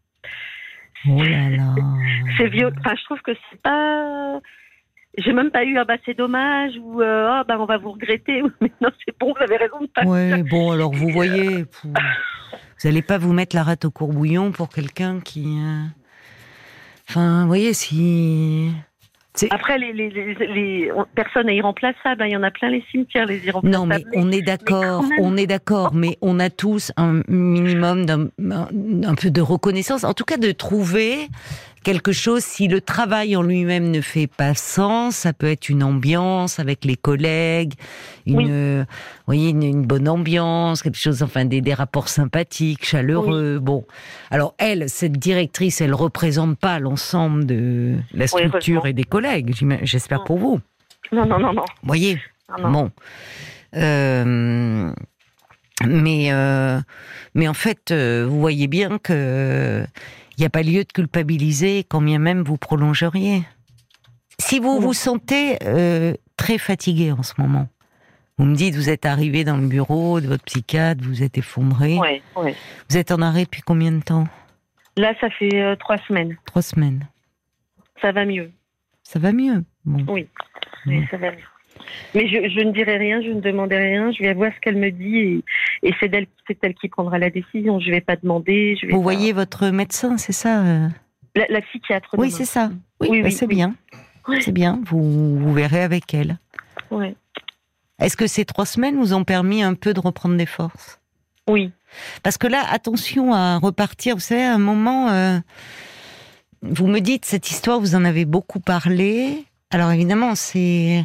Oh 1.08 1.22
là 1.22 1.50
là. 1.50 1.76
C'est 2.38 2.48
violent. 2.48 2.76
Enfin, 2.80 2.96
je 2.98 3.04
trouve 3.06 3.22
que 3.22 3.34
c'est 3.52 3.62
pas. 3.62 4.40
J'ai 5.18 5.34
même 5.34 5.52
pas 5.52 5.64
eu, 5.64 5.78
ah 5.78 5.86
bah 5.86 5.96
c'est 6.06 6.18
dommage, 6.18 6.74
ou 6.82 7.02
euh, 7.02 7.28
ah 7.30 7.44
bah 7.48 7.58
on 7.60 7.66
va 7.66 7.78
vous 7.78 7.92
regretter, 7.92 8.42
mais 8.62 8.72
non, 8.82 8.90
c'est 9.06 9.18
bon, 9.20 9.34
vous 9.38 9.44
avez 9.44 9.58
raison 9.58 9.80
de 9.82 9.88
partir. 9.88 10.12
Ouais, 10.12 10.44
bon, 10.44 10.72
alors 10.72 10.92
vous 10.94 11.10
voyez, 11.10 11.66
vous 11.84 11.94
n'allez 12.84 13.02
pas 13.02 13.18
vous 13.18 13.32
mettre 13.34 13.56
la 13.56 13.64
rate 13.64 13.86
au 13.86 13.92
courbouillon 13.92 14.52
pour 14.52 14.70
quelqu'un 14.70 15.20
qui. 15.22 15.58
euh, 15.62 15.84
Enfin, 17.10 17.42
vous 17.44 17.48
voyez, 17.48 17.74
si. 17.74 18.72
Après, 19.52 19.78
les, 19.78 19.92
les, 19.92 20.10
les, 20.10 20.34
les 20.34 20.92
personnes 21.14 21.50
irremplaçables, 21.50 22.22
hein, 22.22 22.26
il 22.26 22.32
y 22.32 22.38
en 22.38 22.44
a 22.44 22.52
plein 22.52 22.70
les 22.70 22.84
cimetières, 22.90 23.26
les 23.26 23.46
irremplaçables. 23.46 23.78
Non, 23.78 23.86
mais 23.86 24.04
on 24.16 24.32
est 24.32 24.42
d'accord, 24.42 25.04
on 25.20 25.36
est 25.36 25.46
d'accord, 25.46 25.94
mais 25.94 26.18
on 26.22 26.40
a 26.40 26.50
tous 26.50 26.92
un 26.96 27.22
minimum 27.28 28.06
d'un 28.06 28.30
un 28.40 29.16
peu 29.16 29.30
de 29.32 29.42
reconnaissance, 29.42 30.04
en 30.06 30.14
tout 30.14 30.24
cas 30.24 30.38
de 30.38 30.52
trouver 30.52 31.28
quelque 31.86 32.12
chose. 32.12 32.44
Si 32.44 32.68
le 32.68 32.82
travail 32.82 33.38
en 33.38 33.44
lui-même 33.44 33.90
ne 33.92 34.02
fait 34.02 34.28
pas 34.28 34.54
sens, 34.56 35.16
ça 35.16 35.32
peut 35.32 35.50
être 35.50 35.70
une 35.70 35.84
ambiance 35.84 36.60
avec 36.60 36.84
les 36.84 36.98
collègues, 36.98 37.74
une, 38.26 38.36
Oui. 38.38 38.46
euh, 38.50 38.84
une, 39.32 39.64
une 39.64 39.86
bonne 39.86 40.10
ambiance, 40.10 40.82
quelque 40.82 40.98
chose, 40.98 41.24
enfin 41.24 41.46
des, 41.46 41.62
des 41.62 41.74
rapports 41.74 42.10
sympathiques, 42.10 42.84
chaleureux. 42.86 43.60
Bon, 43.60 43.86
alors 44.32 44.56
elle, 44.58 44.90
cette 44.90 45.14
directrice, 45.18 45.80
elle 45.80 45.94
représente 45.94 46.58
pas 46.58 46.80
l'ensemble 46.80 47.46
de 47.46 47.96
la 48.14 48.28
structure 48.28 48.88
et 48.88 48.94
des 48.94 49.04
collègues. 49.06 49.54
J'espère 49.84 50.24
pour 50.26 50.40
vous. 50.40 50.60
Non, 51.12 51.26
non, 51.26 51.40
non, 51.40 51.54
non. 51.54 51.62
Vous 51.82 51.88
voyez? 51.88 52.20
non, 52.60 52.70
non. 52.70 52.72
Bon. 52.72 52.92
Euh, 53.78 54.92
mais, 55.84 56.32
euh, 56.32 56.80
mais 57.34 57.48
en 57.48 57.54
fait, 57.54 57.92
euh, 57.92 58.26
vous 58.28 58.40
voyez 58.40 58.68
bien 58.68 58.98
que 58.98 59.86
il 60.38 60.42
n'y 60.42 60.46
a 60.46 60.50
pas 60.50 60.64
lieu 60.64 60.84
de 60.84 60.92
culpabiliser 60.92 61.86
quand 61.88 62.02
bien 62.02 62.20
même 62.20 62.44
vous 62.44 62.58
prolongeriez. 62.58 63.44
Si 64.40 64.60
vous 64.60 64.80
vous 64.80 64.94
sentez 64.94 65.58
euh, 65.64 66.14
très 66.36 66.58
fatigué 66.58 67.12
en 67.12 67.24
ce 67.24 67.34
moment, 67.38 67.70
vous 68.38 68.46
me 68.46 68.56
dites, 68.56 68.76
vous 68.76 68.90
êtes 68.90 69.06
arrivé 69.06 69.46
dans 69.46 69.56
le 69.56 69.68
bureau 69.68 70.20
de 70.20 70.28
votre 70.28 70.44
psychiatre, 70.44 71.02
vous 71.06 71.24
êtes 71.24 71.38
effondré. 71.38 71.98
Ouais, 71.98 72.22
ouais. 72.36 72.54
Vous 72.90 72.98
êtes 72.98 73.12
en 73.12 73.22
arrêt 73.22 73.46
depuis 73.46 73.62
combien 73.62 73.94
de 73.94 74.02
temps? 74.02 74.28
Là, 74.98 75.14
ça 75.22 75.30
fait 75.30 75.56
euh, 75.56 75.76
trois 75.78 75.98
semaines. 76.00 76.38
Trois 76.46 76.62
semaines. 76.62 77.08
Ça 78.02 78.12
va 78.12 78.26
mieux. 78.26 78.52
Ça 79.04 79.20
va 79.20 79.32
mieux? 79.32 79.64
Bon. 79.86 80.06
Oui, 80.12 80.28
oui, 80.86 81.06
ça 81.10 81.18
va 81.18 81.32
mieux. 81.32 81.38
Mais 82.14 82.28
je, 82.28 82.50
je 82.50 82.60
ne 82.64 82.72
dirai 82.72 82.98
rien, 82.98 83.22
je 83.22 83.30
ne 83.30 83.42
demanderai 83.42 83.94
rien. 83.94 84.12
Je 84.12 84.24
vais 84.24 84.34
voir 84.34 84.52
ce 84.56 84.60
qu'elle 84.62 84.78
me 84.78 84.90
dit 84.92 85.18
et, 85.18 85.44
et 85.90 85.94
c'est 86.00 86.12
elle, 86.14 86.74
qui 86.76 86.88
prendra 86.90 87.20
la 87.20 87.30
décision. 87.30 87.80
Je 87.80 87.88
ne 87.88 87.92
vais 87.92 88.02
pas 88.02 88.16
demander. 88.16 88.76
Je 88.82 88.88
vais 88.88 88.94
Vous 88.94 89.00
pas- 89.00 89.04
voyez 89.04 89.34
votre 89.34 89.68
médecin, 89.70 90.18
c'est 90.18 90.32
ça 90.34 90.62
euh 90.64 90.88
la, 91.36 91.46
la 91.50 91.62
psychiatre. 91.62 92.10
Oui, 92.18 92.32
c'est 92.32 92.46
ça. 92.46 92.72
Oui, 93.02 93.08
Oui, 93.12 93.22
bah, 93.22 93.28
oui, 93.28 93.32
c'est 93.34 93.46
oui. 93.48 93.56
bien. 93.56 93.76
C'est 94.40 94.52
bien. 94.54 94.80
Vous, 94.86 95.38
vous 95.38 95.54
verrez 95.54 95.82
avec 95.84 96.14
elle. 96.14 96.38
Ouais. 96.92 97.14
Est-ce 98.00 98.16
que 98.18 98.26
ces 98.26 98.46
trois 98.46 98.66
semaines 98.66 98.96
vous 98.98 99.14
ont 99.14 99.24
permis 99.26 99.62
un 99.62 99.74
peu 99.74 99.94
de 99.94 100.00
reprendre 100.00 100.36
des 100.38 100.46
forces? 100.46 101.00
Oui, 101.50 101.72
Parce 102.24 102.38
que 102.38 102.48
là, 102.48 102.64
attention 102.72 103.34
à 103.34 103.58
repartir. 103.58 104.16
Vous 104.16 104.22
savez, 104.22 104.44
à 104.44 104.54
un 104.56 104.58
moment, 104.58 105.10
euh, 105.10 105.38
vous 106.62 106.88
me 106.88 107.00
dites 107.00 107.26
cette 107.26 107.52
histoire, 107.52 107.80
vous 107.80 107.96
en 107.96 108.04
avez 108.06 108.26
beaucoup 108.26 108.60
parlé. 108.60 109.44
Alors 109.72 109.92
évidemment, 109.92 110.34
c'est 110.36 111.04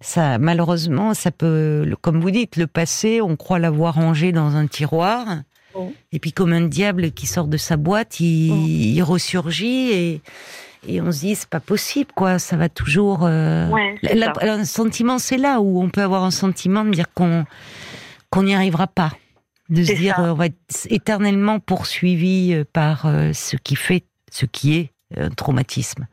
ça. 0.00 0.38
Malheureusement, 0.38 1.14
ça 1.14 1.30
peut, 1.30 1.86
comme 2.00 2.20
vous 2.20 2.30
dites, 2.30 2.56
le 2.56 2.66
passé, 2.66 3.20
on 3.20 3.36
croit 3.36 3.58
l'avoir 3.58 3.94
rangé 3.94 4.32
dans 4.32 4.56
un 4.56 4.66
tiroir. 4.66 5.26
Mm. 5.74 5.80
Et 6.12 6.18
puis, 6.18 6.32
comme 6.32 6.52
un 6.52 6.62
diable 6.66 7.10
qui 7.12 7.26
sort 7.26 7.46
de 7.48 7.56
sa 7.56 7.76
boîte, 7.76 8.20
il, 8.20 8.94
il 8.94 9.02
ressurgit 9.02 9.90
et, 9.90 10.22
et 10.86 11.00
on 11.00 11.10
se 11.12 11.20
dit, 11.20 11.34
c'est 11.34 11.48
pas 11.48 11.60
possible, 11.60 12.10
quoi. 12.14 12.38
Ça 12.38 12.56
va 12.56 12.68
toujours. 12.68 13.20
euh, 13.24 13.68
ouais, 13.68 13.96
la- 14.02 14.32
ça. 14.34 14.52
un 14.52 14.64
sentiment, 14.64 15.18
c'est 15.18 15.36
là 15.38 15.60
où 15.60 15.82
on 15.82 15.90
peut 15.90 16.02
avoir 16.02 16.24
un 16.24 16.30
sentiment 16.30 16.84
de 16.84 16.90
dire 16.90 17.12
qu'on 17.14 17.44
qu'on 18.30 18.42
n'y 18.42 18.54
arrivera 18.54 18.86
pas, 18.86 19.12
de 19.70 19.82
se 19.82 19.92
dire 19.94 20.16
ça. 20.16 20.22
euh, 20.26 20.30
on 20.32 20.34
va 20.34 20.46
être 20.46 20.86
éternellement 20.90 21.60
poursuivi 21.60 22.52
euh, 22.52 22.64
par 22.72 23.06
ce 23.32 23.56
qui 23.56 23.74
fait, 23.74 24.04
ce 24.30 24.44
qui 24.46 24.76
est 24.76 24.90
un 25.16 25.30
traumatisme. 25.30 26.06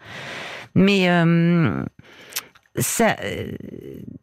Mais 0.76 1.10
euh, 1.10 1.84
ça, 2.78 3.16
euh, 3.24 3.52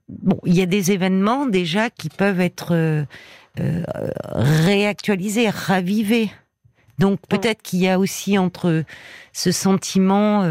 bon, 0.08 0.38
il 0.44 0.54
y 0.54 0.62
a 0.62 0.66
des 0.66 0.92
événements 0.92 1.46
déjà 1.46 1.90
qui 1.90 2.08
peuvent 2.08 2.40
être 2.40 2.74
euh, 2.74 3.04
euh, 3.60 3.82
réactualisés, 4.32 5.48
ravivés. 5.48 6.30
Donc 6.98 7.18
peut-être 7.28 7.62
qu'il 7.62 7.80
y 7.80 7.88
a 7.88 7.98
aussi 7.98 8.38
entre 8.38 8.84
ce 9.32 9.50
sentiment 9.50 10.44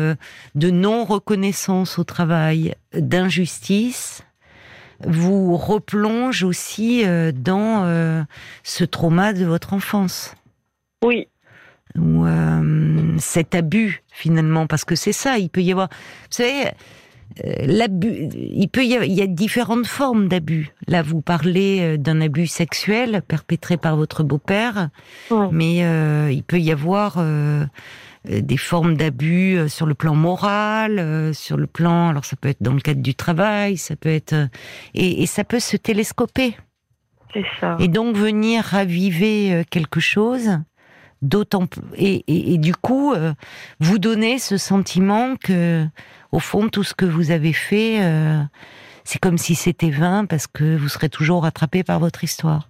de 0.55 0.69
non 0.69 1.05
reconnaissance 1.05 1.97
au 1.97 2.03
travail, 2.03 2.73
d'injustice, 2.93 4.23
vous 5.05 5.55
replonge 5.55 6.43
aussi 6.43 7.05
dans 7.33 8.25
ce 8.63 8.83
trauma 8.83 9.33
de 9.33 9.45
votre 9.45 9.73
enfance. 9.73 10.35
Oui. 11.05 11.29
Ou 11.97 12.25
cet 13.19 13.55
abus 13.55 14.03
finalement, 14.11 14.67
parce 14.67 14.83
que 14.83 14.95
c'est 14.95 15.13
ça. 15.13 15.37
Il 15.37 15.49
peut 15.49 15.61
y 15.61 15.71
avoir, 15.71 15.87
vous 15.89 16.35
savez 16.35 16.71
l'abus, 17.43 18.29
il 18.35 18.67
peut 18.69 18.85
y, 18.85 18.93
avoir, 18.93 19.07
il 19.07 19.13
y 19.13 19.21
a 19.21 19.27
différentes 19.27 19.87
formes 19.87 20.27
d'abus. 20.27 20.73
Là, 20.87 21.01
vous 21.01 21.21
parlez 21.21 21.79
euh, 21.81 21.97
d'un 21.97 22.21
abus 22.21 22.47
sexuel 22.47 23.21
perpétré 23.27 23.77
par 23.77 23.95
votre 23.95 24.23
beau-père, 24.23 24.89
mais 25.51 25.83
euh, 25.83 26.29
il 26.31 26.43
peut 26.43 26.59
y 26.59 26.71
avoir 26.71 27.23
des 28.25 28.57
formes 28.57 28.95
d'abus 28.95 29.57
sur 29.67 29.85
le 29.85 29.93
plan 29.95 30.15
moral, 30.15 31.33
sur 31.33 31.57
le 31.57 31.67
plan, 31.67 32.09
alors 32.09 32.25
ça 32.25 32.35
peut 32.35 32.49
être 32.49 32.61
dans 32.61 32.73
le 32.73 32.81
cadre 32.81 33.01
du 33.01 33.15
travail, 33.15 33.77
ça 33.77 33.95
peut 33.95 34.09
être, 34.09 34.35
et, 34.93 35.23
et 35.23 35.25
ça 35.25 35.43
peut 35.43 35.59
se 35.59 35.77
télescoper. 35.77 36.55
C'est 37.33 37.45
ça. 37.59 37.77
Et 37.79 37.87
donc 37.87 38.15
venir 38.15 38.63
raviver 38.63 39.63
quelque 39.69 39.99
chose, 39.99 40.49
d'autant 41.21 41.67
et, 41.95 42.53
et, 42.53 42.57
du 42.57 42.73
coup 42.75 43.13
vous 43.79 43.99
donner 43.99 44.39
ce 44.39 44.57
sentiment 44.57 45.35
que 45.35 45.85
au 46.31 46.39
fond, 46.39 46.69
tout 46.69 46.83
ce 46.83 46.93
que 46.93 47.05
vous 47.05 47.31
avez 47.31 47.53
fait, 47.53 48.01
euh, 48.01 48.41
c'est 49.03 49.19
comme 49.19 49.37
si 49.37 49.55
c'était 49.55 49.89
vain 49.89 50.25
parce 50.25 50.47
que 50.47 50.77
vous 50.77 50.87
serez 50.87 51.09
toujours 51.09 51.43
rattrapé 51.43 51.83
par 51.83 51.99
votre 51.99 52.23
histoire. 52.23 52.69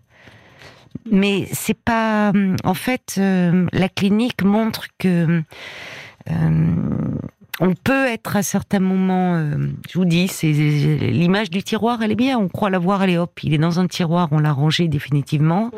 Mais 1.10 1.48
c'est 1.54 1.78
pas. 1.78 2.34
En 2.64 2.74
fait, 2.74 3.16
euh, 3.18 3.68
la 3.72 3.88
clinique 3.88 4.44
montre 4.44 4.88
que 4.98 5.42
euh, 6.30 6.76
on 7.62 7.74
peut 7.76 8.08
être 8.08 8.36
à 8.36 8.44
certains 8.44 8.80
moments. 8.80 9.40
je 9.90 9.98
vous 9.98 10.06
dis, 10.06 10.28
c'est 10.28 10.52
l'image 10.52 11.50
du 11.50 11.64
tiroir, 11.64 12.02
elle 12.02 12.12
est 12.12 12.16
bien. 12.16 12.38
On 12.38 12.50
croit 12.50 12.70
l'avoir, 12.70 13.04
elle 13.04 13.12
est 13.12 13.18
hop, 13.18 13.40
il 13.44 13.54
est 13.54 13.60
dans 13.60 13.80
un 13.80 13.88
tiroir, 13.88 14.30
on 14.32 14.40
l'a 14.40 14.52
rangé 14.52 14.88
définitivement. 14.88 15.72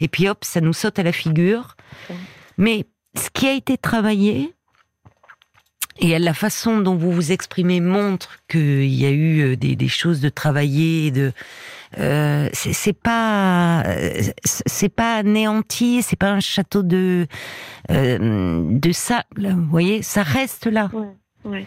Et 0.00 0.08
puis 0.08 0.28
hop, 0.28 0.44
ça 0.44 0.60
nous 0.60 0.72
saute 0.72 0.98
à 0.98 1.02
la 1.02 1.12
figure. 1.12 1.76
Mais 2.58 2.84
ce 3.16 3.30
qui 3.32 3.46
a 3.46 3.52
été 3.52 3.78
travaillé, 3.78 4.52
et 6.00 6.18
la 6.18 6.34
façon 6.34 6.80
dont 6.80 6.96
vous 6.96 7.12
vous 7.12 7.30
exprimez 7.32 7.80
montre 7.80 8.40
qu'il 8.48 8.92
y 8.92 9.06
a 9.06 9.10
eu 9.10 9.42
euh, 9.42 9.56
des, 9.56 9.76
des 9.76 9.88
choses 9.88 10.20
de 10.20 10.28
travailler, 10.28 11.12
de 11.12 11.32
euh, 11.98 12.48
c'est 12.52 12.98
pas 12.98 13.84
c'est 14.44 14.88
pas 14.88 15.16
anéanti, 15.16 16.02
c'est 16.02 16.16
pas 16.16 16.30
un 16.30 16.40
château 16.40 16.82
de 16.82 17.26
euh, 17.90 18.62
de 18.70 18.92
sable. 18.92 19.54
Vous 19.56 19.70
voyez, 19.70 20.02
ça 20.02 20.22
reste 20.22 20.66
là. 20.66 20.90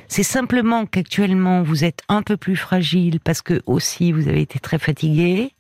C'est 0.08 0.24
simplement 0.24 0.86
qu'actuellement 0.88 1.62
vous 1.62 1.84
êtes 1.84 2.02
un 2.10 2.24
peu 2.24 2.36
plus 2.36 2.56
fragile 2.56 3.20
parce 3.20 3.42
que 3.42 3.62
aussi 3.68 4.12
vous 4.12 4.28
avez 4.28 4.42
été 4.42 4.60
très 4.60 4.80
fatigué, 4.80 5.54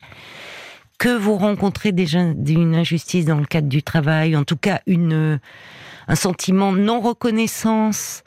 que 0.97 1.15
vous 1.15 1.37
rencontrez 1.37 1.91
déjà 1.91 2.21
une 2.21 2.75
injustice 2.75 3.25
dans 3.25 3.37
le 3.37 3.45
cadre 3.45 3.67
du 3.67 3.83
travail, 3.83 4.35
en 4.35 4.43
tout 4.43 4.57
cas 4.57 4.81
une 4.87 5.39
un 6.07 6.15
sentiment 6.15 6.71
de 6.71 6.79
non 6.79 7.01
reconnaissance 7.01 8.23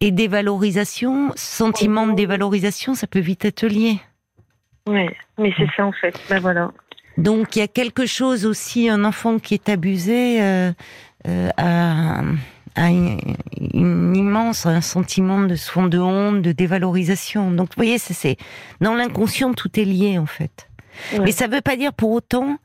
et 0.00 0.10
dévalorisation, 0.12 1.32
sentiment 1.36 2.06
de 2.06 2.14
dévalorisation, 2.14 2.94
ça 2.94 3.06
peut 3.06 3.18
vite 3.18 3.44
être 3.44 3.66
lié. 3.66 3.98
Oui, 4.88 5.06
mais 5.36 5.52
c'est 5.58 5.68
ça 5.76 5.84
en 5.84 5.92
fait. 5.92 6.18
Ben 6.30 6.40
voilà. 6.40 6.72
Donc 7.18 7.56
il 7.56 7.58
y 7.58 7.62
a 7.62 7.68
quelque 7.68 8.06
chose 8.06 8.46
aussi, 8.46 8.88
un 8.88 9.04
enfant 9.04 9.38
qui 9.38 9.52
est 9.52 9.68
abusé 9.68 10.40
euh, 10.40 10.72
euh, 11.26 11.50
a, 11.58 12.22
une, 12.76 14.16
immense 14.16 14.64
un 14.64 14.80
sentiment 14.80 15.40
de 15.40 15.56
soin 15.56 15.88
de 15.88 15.98
honte, 15.98 16.40
de 16.40 16.52
dévalorisation. 16.52 17.50
Donc 17.50 17.68
vous 17.68 17.76
voyez, 17.76 17.98
c'est 17.98 18.36
dans 18.80 18.94
l'inconscient 18.94 19.52
tout 19.52 19.78
est 19.78 19.84
lié 19.84 20.18
en 20.18 20.26
fait. 20.26 20.68
Mais 21.20 21.32
ça 21.32 21.48
ne 21.48 21.54
veut 21.54 21.60
pas 21.60 21.76
dire 21.76 21.92
pour 21.92 22.12
autant 22.12 22.56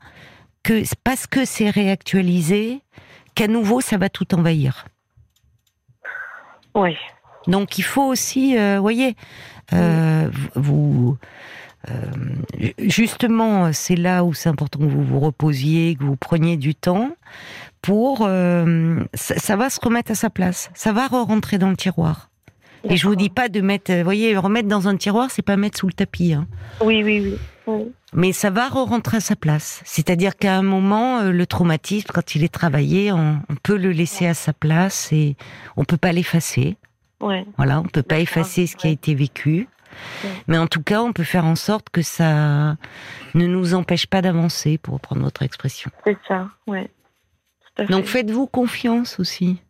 que 0.62 0.82
parce 1.04 1.26
que 1.26 1.44
c'est 1.44 1.68
réactualisé, 1.68 2.80
qu'à 3.34 3.48
nouveau 3.48 3.82
ça 3.82 3.98
va 3.98 4.08
tout 4.08 4.34
envahir. 4.34 4.86
Oui. 6.74 6.96
Donc 7.46 7.76
il 7.76 7.82
faut 7.82 8.04
aussi, 8.04 8.56
euh, 8.56 8.78
voyez, 8.80 9.14
euh, 9.72 10.28
vous, 10.54 11.18
euh, 11.90 12.70
justement, 12.78 13.72
c'est 13.72 13.96
là 13.96 14.24
où 14.24 14.34
c'est 14.34 14.48
important 14.48 14.78
que 14.78 14.84
vous 14.84 15.04
vous 15.04 15.20
reposiez, 15.20 15.96
que 15.96 16.04
vous 16.04 16.16
preniez 16.16 16.56
du 16.56 16.74
temps 16.74 17.10
pour. 17.82 18.18
Ça, 19.14 19.56
va 19.56 19.70
se 19.70 19.80
remettre 19.80 20.12
à 20.12 20.14
sa 20.14 20.30
place. 20.30 20.70
Ça 20.74 20.92
va 20.92 21.06
re-rentrer 21.06 21.58
dans 21.58 21.70
le 21.70 21.76
tiroir. 21.76 22.30
Et 22.86 22.96
je 22.96 23.06
vous 23.06 23.16
dis 23.16 23.30
pas 23.30 23.48
de 23.48 23.62
mettre, 23.62 23.94
vous 23.94 24.04
voyez, 24.04 24.36
remettre 24.36 24.68
dans 24.68 24.88
un 24.88 24.96
tiroir, 24.96 25.30
c'est 25.30 25.42
pas 25.42 25.56
mettre 25.56 25.78
sous 25.78 25.86
le 25.86 25.94
tapis. 25.94 26.34
Hein. 26.34 26.46
Oui, 26.82 27.02
oui, 27.02 27.34
oui, 27.66 27.92
Mais 28.12 28.32
ça 28.32 28.50
va 28.50 28.68
re-rentrer 28.68 29.16
à 29.16 29.20
sa 29.20 29.36
place. 29.36 29.80
C'est-à-dire 29.86 30.36
qu'à 30.36 30.56
un 30.56 30.62
moment, 30.62 31.22
le 31.22 31.46
traumatisme, 31.46 32.08
quand 32.12 32.34
il 32.34 32.44
est 32.44 32.52
travaillé, 32.52 33.10
on, 33.10 33.38
on 33.48 33.54
peut 33.62 33.78
le 33.78 33.90
laisser 33.90 34.26
à 34.26 34.34
sa 34.34 34.52
place 34.52 35.10
et 35.12 35.36
on 35.76 35.84
peut 35.84 35.96
pas 35.96 36.12
l'effacer. 36.12 36.76
Voilà, 37.56 37.80
on 37.80 37.84
peut 37.84 38.02
pas 38.02 38.18
effacer 38.18 38.66
ce 38.66 38.76
qui 38.76 38.86
a 38.86 38.90
été 38.90 39.14
vécu. 39.14 39.68
Mais 40.48 40.58
en 40.58 40.66
tout 40.66 40.82
cas, 40.82 41.02
on 41.02 41.12
peut 41.12 41.24
faire 41.24 41.44
en 41.44 41.56
sorte 41.56 41.90
que 41.90 42.02
ça 42.02 42.76
ne 43.34 43.46
nous 43.46 43.74
empêche 43.74 44.06
pas 44.06 44.22
d'avancer, 44.22 44.78
pour 44.78 44.94
reprendre 44.94 45.22
votre 45.22 45.42
expression. 45.42 45.90
C'est 46.04 46.18
ça, 46.26 46.48
ouais. 46.66 46.90
Donc 47.88 48.04
faites-vous 48.04 48.46
confiance 48.46 49.18
aussi. 49.18 49.60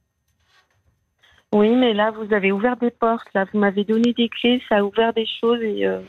Oui, 1.52 1.74
mais 1.74 1.94
là, 1.94 2.10
vous 2.10 2.34
avez 2.34 2.52
ouvert 2.52 2.76
des 2.76 2.90
portes. 2.90 3.28
Là, 3.34 3.46
vous 3.52 3.58
m'avez 3.58 3.84
donné 3.84 4.12
des 4.12 4.28
clés, 4.28 4.62
ça 4.68 4.78
a 4.78 4.82
ouvert 4.82 5.12
des 5.12 5.26
choses 5.40 5.62
et 5.62 5.86
euh, 5.86 6.00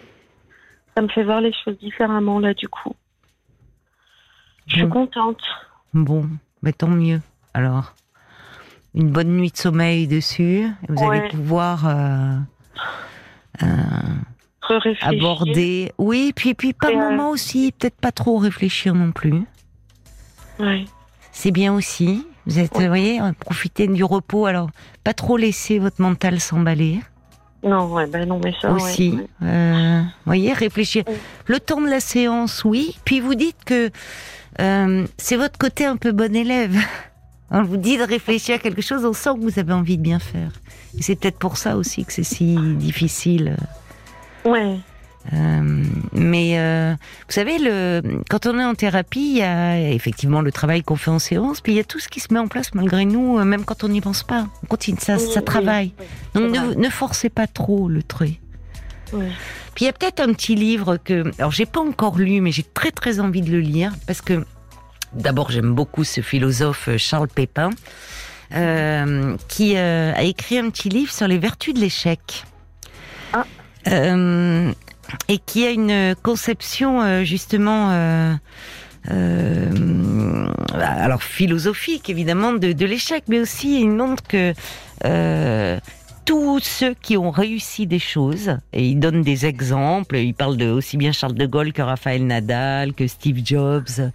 ça 0.96 1.04
me 1.04 1.08
fait 1.08 1.24
voir 1.24 1.40
les 1.40 1.54
choses 1.64 1.78
différemment 1.78 2.40
là, 2.40 2.54
du 2.54 2.68
coup. 2.68 2.96
Je 4.68 4.78
suis 4.78 4.90
contente. 4.90 5.42
Bon, 5.94 6.28
mais 6.64 6.74
tant 6.74 6.88
mieux. 6.88 7.22
Alors 7.54 7.94
une 8.96 9.12
bonne 9.12 9.36
nuit 9.36 9.52
de 9.52 9.58
sommeil 9.58 10.08
dessus. 10.08 10.68
Vous 10.88 11.04
allez 11.04 11.28
pouvoir 11.28 11.86
euh, 11.86 11.92
euh, 11.92 12.38
aborder. 15.02 15.92
Oui, 15.98 16.34
puis 16.36 16.54
puis 16.54 16.74
pas 16.74 16.90
un 16.90 17.12
moment 17.12 17.30
aussi, 17.30 17.72
peut-être 17.72 17.98
pas 17.98 18.12
trop 18.12 18.38
réfléchir 18.38 18.94
non 18.96 19.12
plus. 19.12 19.44
Oui. 20.60 20.86
C'est 21.32 21.52
bien 21.52 21.74
aussi. 21.74 22.26
Vous 22.46 22.60
êtes, 22.60 22.74
vous 22.74 22.88
voyez, 22.88 23.20
profitez 23.40 23.88
du 23.88 24.04
repos. 24.04 24.46
Alors, 24.46 24.70
pas 25.04 25.14
trop 25.14 25.38
laisser 25.38 25.80
votre 25.80 26.02
mental 26.02 26.40
s'emballer. 26.40 27.00
Non, 27.64 27.92
ouais, 27.92 28.06
ben 28.06 28.28
non, 28.28 28.40
mais 28.44 28.54
ça. 28.62 28.72
Aussi, 28.72 29.20
euh, 29.42 30.02
voyez, 30.26 30.54
réfléchir. 30.54 31.04
Le 31.48 31.60
temps 31.60 31.82
de 31.82 31.90
la 31.90 32.00
séance, 32.00 32.64
oui. 32.64 32.98
Puis 33.06 33.20
vous 33.20 33.36
dites 33.36 33.64
que 33.66 33.90
c'est 35.18 35.36
votre 35.36 35.58
côté 35.58 35.86
un 35.86 35.98
peu 35.98 36.12
bon 36.12 36.36
élève. 36.36 36.78
On 37.52 37.64
vous 37.64 37.78
dit 37.78 37.98
de 37.98 38.04
réfléchir 38.04 38.56
à 38.56 38.58
quelque 38.58 38.82
chose, 38.82 39.06
on 39.06 39.14
sent 39.14 39.32
que 39.36 39.42
vous 39.42 39.60
avez 39.60 39.74
envie 39.74 39.98
de 39.98 40.04
bien 40.04 40.20
faire. 40.20 40.52
Et 40.98 41.04
c'est 41.04 41.16
peut-être 41.16 41.38
pour 41.38 41.58
ça 41.58 41.78
aussi 41.78 42.06
que 42.06 42.12
c'est 42.12 42.24
si 42.24 42.58
difficile. 42.78 43.56
Ouais. 44.46 44.80
Euh, 45.34 45.84
mais 46.14 46.60
euh, 46.60 46.94
vous 47.28 47.34
savez, 47.34 47.58
le, 47.58 48.02
quand 48.30 48.46
on 48.46 48.60
est 48.60 48.64
en 48.64 48.76
thérapie, 48.76 49.32
il 49.32 49.38
y 49.38 49.42
a 49.42 49.92
effectivement 49.92 50.42
le 50.42 50.52
travail 50.52 50.84
qu'on 50.84 50.96
fait 50.96 51.12
en 51.12 51.20
séance, 51.20 51.62
puis 51.62 51.74
il 51.74 51.76
y 51.78 51.80
a 51.80 51.84
tout 51.84 52.00
ce 52.00 52.10
qui 52.10 52.20
se 52.20 52.34
met 52.34 52.40
en 52.40 52.48
place 52.48 52.74
malgré 52.74 53.06
nous, 53.06 53.40
euh, 53.40 53.44
même 53.44 53.66
quand 53.66 53.84
on 53.84 53.88
n'y 53.88 54.02
pense 54.02 54.24
pas. 54.24 54.48
On 54.64 54.68
continue, 54.68 54.98
ça, 55.00 55.18
ça 55.18 55.42
travaille. 55.42 55.94
Donc 56.34 56.52
ne, 56.52 56.76
ne, 56.76 56.90
forcez 56.90 57.30
pas 57.30 57.48
trop 57.48 57.90
le 57.90 58.04
trait. 58.04 58.40
Puis 59.12 59.84
il 59.84 59.86
y 59.86 59.88
a 59.88 59.94
peut-être 59.94 60.20
un 60.20 60.34
petit 60.34 60.56
livre 60.56 60.98
que, 60.98 61.32
alors 61.40 61.52
j'ai 61.52 61.66
pas 61.66 61.80
encore 61.80 62.18
lu, 62.18 62.42
mais 62.42 62.52
j'ai 62.52 62.64
très 62.64 62.92
très 62.92 63.20
envie 63.20 63.42
de 63.42 63.52
le 63.52 63.60
lire 63.60 63.94
parce 64.08 64.22
que 64.22 64.46
D'abord, 65.16 65.50
j'aime 65.50 65.74
beaucoup 65.74 66.04
ce 66.04 66.20
philosophe 66.20 66.90
euh, 66.90 66.98
Charles 66.98 67.30
Pépin, 67.30 67.70
euh, 68.54 69.38
qui 69.48 69.78
euh, 69.78 70.12
a 70.14 70.24
écrit 70.24 70.58
un 70.60 70.70
petit 70.70 70.90
livre 70.90 71.12
sur 71.12 71.28
les 71.28 71.38
vertus 71.38 71.74
de 71.74 71.80
l'échec. 71.80 72.44
Ah. 73.34 73.46
et 75.28 75.38
qui 75.40 75.66
a 75.66 75.72
une 75.72 76.16
conception 76.24 77.24
justement 77.26 77.90
alors 80.72 81.22
philosophique 81.22 82.10
évidemment 82.10 82.54
de, 82.54 82.72
de 82.72 82.86
l'échec, 82.86 83.24
mais 83.28 83.40
aussi 83.40 83.82
il 83.82 83.90
montre 83.90 84.24
que 84.24 84.54
tous 86.26 86.60
ceux 86.60 86.96
qui 86.96 87.18
ont 87.18 87.30
réussi 87.32 87.86
des 87.88 88.00
choses, 88.00 88.58
et 88.74 88.86
il 88.88 89.00
donne 89.00 89.22
des 89.22 89.46
exemples, 89.46 90.18
il 90.18 90.34
parle 90.34 90.58
de 90.58 90.70
aussi 90.70 90.98
bien 90.98 91.12
Charles 91.12 91.36
de 91.36 91.46
Gaulle 91.46 91.72
que 91.72 91.82
Raphaël 91.84 92.26
Nadal, 92.26 92.94
que 92.94 93.06
Steve 93.08 93.42
Jobs. 93.46 94.12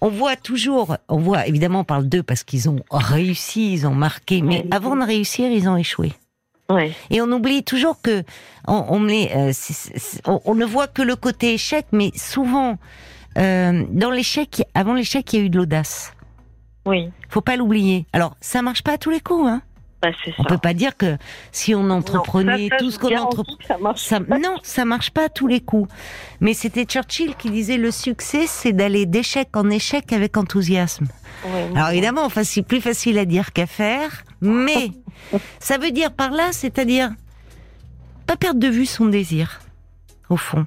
On 0.00 0.08
voit 0.08 0.36
toujours, 0.36 0.96
on 1.08 1.18
voit, 1.18 1.46
évidemment, 1.46 1.80
on 1.80 1.84
parle 1.84 2.08
d'eux 2.08 2.22
parce 2.24 2.42
qu'ils 2.42 2.68
ont 2.68 2.80
réussi, 2.90 3.72
ils 3.72 3.86
ont 3.86 3.94
marqué, 3.94 4.42
mais 4.42 4.66
avant 4.70 4.96
de 4.96 5.04
réussir, 5.04 5.50
ils 5.50 5.68
ont 5.68 5.76
échoué. 5.76 6.12
Ouais. 6.68 6.90
Et 7.10 7.20
on 7.22 7.30
oublie 7.30 7.62
toujours 7.62 8.00
que 8.02 8.24
on, 8.66 9.08
euh, 9.08 9.52
on- 10.26 10.40
on 10.44 10.54
ne 10.56 10.64
voit 10.64 10.88
que 10.88 11.02
le 11.02 11.14
côté 11.14 11.54
échec, 11.54 11.86
mais 11.92 12.10
souvent 12.16 12.76
euh, 13.38 13.84
dans 13.90 14.10
l'échec, 14.10 14.62
avant 14.74 14.94
l'échec, 14.94 15.32
il 15.32 15.38
y 15.38 15.42
a 15.42 15.44
eu 15.44 15.50
de 15.50 15.58
l'audace. 15.58 16.12
Oui. 16.84 17.10
Faut 17.28 17.40
pas 17.40 17.54
l'oublier. 17.56 18.06
Alors 18.12 18.36
ça 18.40 18.62
marche 18.62 18.82
pas 18.82 18.94
à 18.94 18.98
tous 18.98 19.10
les 19.10 19.20
coups. 19.20 19.46
Hein. 19.48 19.62
Bah. 20.02 20.10
On 20.38 20.44
peut 20.44 20.58
pas 20.58 20.74
dire 20.74 20.96
que 20.96 21.16
si 21.52 21.74
on 21.74 21.88
entreprenait 21.90 22.52
Non, 22.52 22.68
ça, 22.68 22.76
ça, 22.76 22.76
tout 22.76 22.90
ce 22.90 22.98
qu'on 22.98 23.16
entreprend. 23.16 23.96
Ça 23.96 24.20
non, 24.20 24.56
ça 24.62 24.84
marche 24.84 25.10
pas 25.10 25.24
à 25.24 25.28
tous 25.28 25.46
les 25.46 25.60
coups. 25.60 25.90
Mais 26.40 26.54
c'était 26.54 26.84
Churchill 26.84 27.34
qui 27.36 27.50
disait 27.50 27.78
le 27.78 27.90
succès, 27.90 28.46
c'est 28.46 28.72
d'aller 28.72 29.06
d'échec 29.06 29.48
en 29.56 29.70
échec 29.70 30.12
avec 30.12 30.36
enthousiasme. 30.36 31.06
Ouais, 31.44 31.70
Alors 31.74 31.90
évidemment, 31.90 32.24
enfin, 32.24 32.44
c'est 32.44 32.62
plus 32.62 32.80
facile 32.80 33.18
à 33.18 33.24
dire 33.24 33.52
qu'à 33.52 33.66
faire, 33.66 34.24
mais 34.40 34.90
ça 35.58 35.78
veut 35.78 35.90
dire 35.90 36.12
par 36.12 36.30
là, 36.30 36.52
c'est-à-dire 36.52 37.10
pas 38.26 38.36
perdre 38.36 38.60
de 38.60 38.68
vue 38.68 38.86
son 38.86 39.06
désir, 39.06 39.60
au 40.28 40.36
fond, 40.36 40.66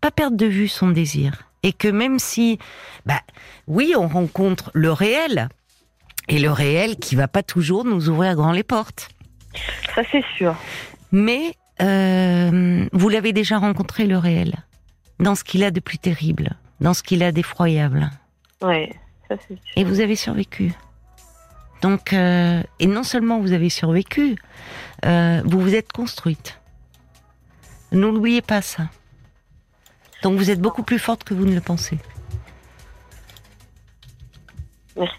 pas 0.00 0.10
perdre 0.10 0.36
de 0.36 0.46
vue 0.46 0.68
son 0.68 0.88
désir, 0.88 1.44
et 1.62 1.72
que 1.72 1.88
même 1.88 2.18
si, 2.18 2.58
bah, 3.06 3.20
oui, 3.66 3.94
on 3.96 4.08
rencontre 4.08 4.70
le 4.74 4.92
réel, 4.92 5.48
et 6.28 6.38
le 6.38 6.50
réel 6.50 6.96
qui 6.96 7.14
va 7.16 7.28
pas 7.28 7.42
toujours 7.42 7.84
nous 7.84 8.08
ouvrir 8.08 8.34
grand 8.34 8.52
les 8.52 8.62
portes, 8.62 9.08
Ça, 9.94 10.02
c'est 10.10 10.24
sûr. 10.36 10.54
mais 11.12 11.54
euh, 11.82 12.86
vous 12.92 13.08
l'avez 13.08 13.32
déjà 13.32 13.58
rencontré 13.58 14.06
le 14.06 14.16
réel, 14.18 14.54
dans 15.20 15.34
ce 15.34 15.44
qu'il 15.44 15.62
a 15.64 15.70
de 15.70 15.80
plus 15.80 15.98
terrible, 15.98 16.56
dans 16.80 16.94
ce 16.94 17.02
qu'il 17.02 17.22
a 17.22 17.32
d'effroyable. 17.32 18.10
Ouais. 18.62 18.92
Ça, 19.28 19.36
c'est 19.48 19.54
sûr. 19.54 19.72
Et 19.76 19.84
vous 19.84 20.00
avez 20.00 20.16
survécu. 20.16 20.72
Donc, 21.82 22.12
euh, 22.12 22.62
et 22.80 22.86
non 22.86 23.02
seulement 23.02 23.40
vous 23.40 23.52
avez 23.52 23.68
survécu, 23.68 24.36
euh, 25.04 25.42
vous 25.44 25.60
vous 25.60 25.74
êtes 25.74 25.92
construite. 25.92 26.58
N'oubliez 27.92 28.40
pas 28.42 28.62
ça. 28.62 28.88
Donc 30.22 30.38
vous 30.38 30.50
êtes 30.50 30.60
beaucoup 30.60 30.82
plus 30.82 30.98
forte 30.98 31.24
que 31.24 31.34
vous 31.34 31.44
ne 31.44 31.54
le 31.54 31.60
pensez. 31.60 31.98
Merci. 34.96 35.14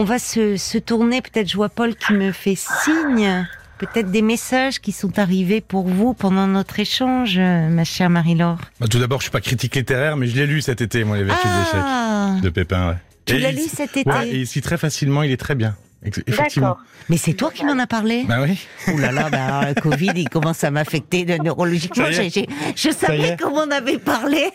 On 0.00 0.04
va 0.04 0.20
se, 0.20 0.56
se 0.56 0.78
tourner, 0.78 1.20
peut-être 1.20 1.50
je 1.50 1.56
vois 1.56 1.68
Paul 1.68 1.96
qui 1.96 2.12
me 2.12 2.30
fait 2.30 2.54
signe, 2.56 3.44
peut-être 3.78 4.12
des 4.12 4.22
messages 4.22 4.78
qui 4.78 4.92
sont 4.92 5.18
arrivés 5.18 5.60
pour 5.60 5.88
vous 5.88 6.14
pendant 6.14 6.46
notre 6.46 6.78
échange, 6.78 7.36
ma 7.36 7.82
chère 7.82 8.08
Marie-Laure. 8.08 8.60
Bah, 8.78 8.86
tout 8.88 9.00
d'abord, 9.00 9.18
je 9.18 9.24
suis 9.24 9.32
pas 9.32 9.40
critique 9.40 9.74
littéraire, 9.74 10.16
mais 10.16 10.28
je 10.28 10.36
l'ai 10.36 10.46
lu 10.46 10.60
cet 10.60 10.80
été, 10.82 11.02
moi, 11.02 11.16
les 11.16 11.24
vertus 11.24 11.50
de 11.50 11.58
l'échec 11.58 11.80
Ah, 11.82 12.36
de 12.40 12.48
Pépin. 12.48 12.90
Ouais. 12.90 12.96
tu 13.26 13.38
l'as 13.38 13.50
lu 13.50 13.62
cet 13.68 13.96
été 13.96 14.08
Ouais, 14.08 14.28
et 14.28 14.36
ici 14.42 14.60
très 14.60 14.78
facilement, 14.78 15.24
il 15.24 15.32
est 15.32 15.36
très 15.36 15.56
bien. 15.56 15.74
Effectivement. 16.04 16.68
D'accord. 16.68 16.82
Mais 17.08 17.16
c'est 17.16 17.32
toi 17.32 17.50
qui 17.50 17.64
m'en 17.64 17.76
as 17.78 17.86
parlé 17.88 18.24
Bah 18.28 18.36
oui. 18.42 18.58
Ouh 18.92 18.98
là 18.98 19.10
là, 19.10 19.28
bah 19.30 19.44
alors, 19.58 19.74
le 19.74 19.80
Covid, 19.80 20.12
il 20.14 20.28
commence 20.28 20.62
à 20.62 20.70
m'affecter 20.70 21.24
de 21.24 21.34
neurologiquement. 21.42 22.06
Je 22.10 22.22
y 22.22 22.92
savais 22.92 23.36
comment 23.40 23.62
on 23.66 23.70
avait 23.70 23.98
parlé. 23.98 24.48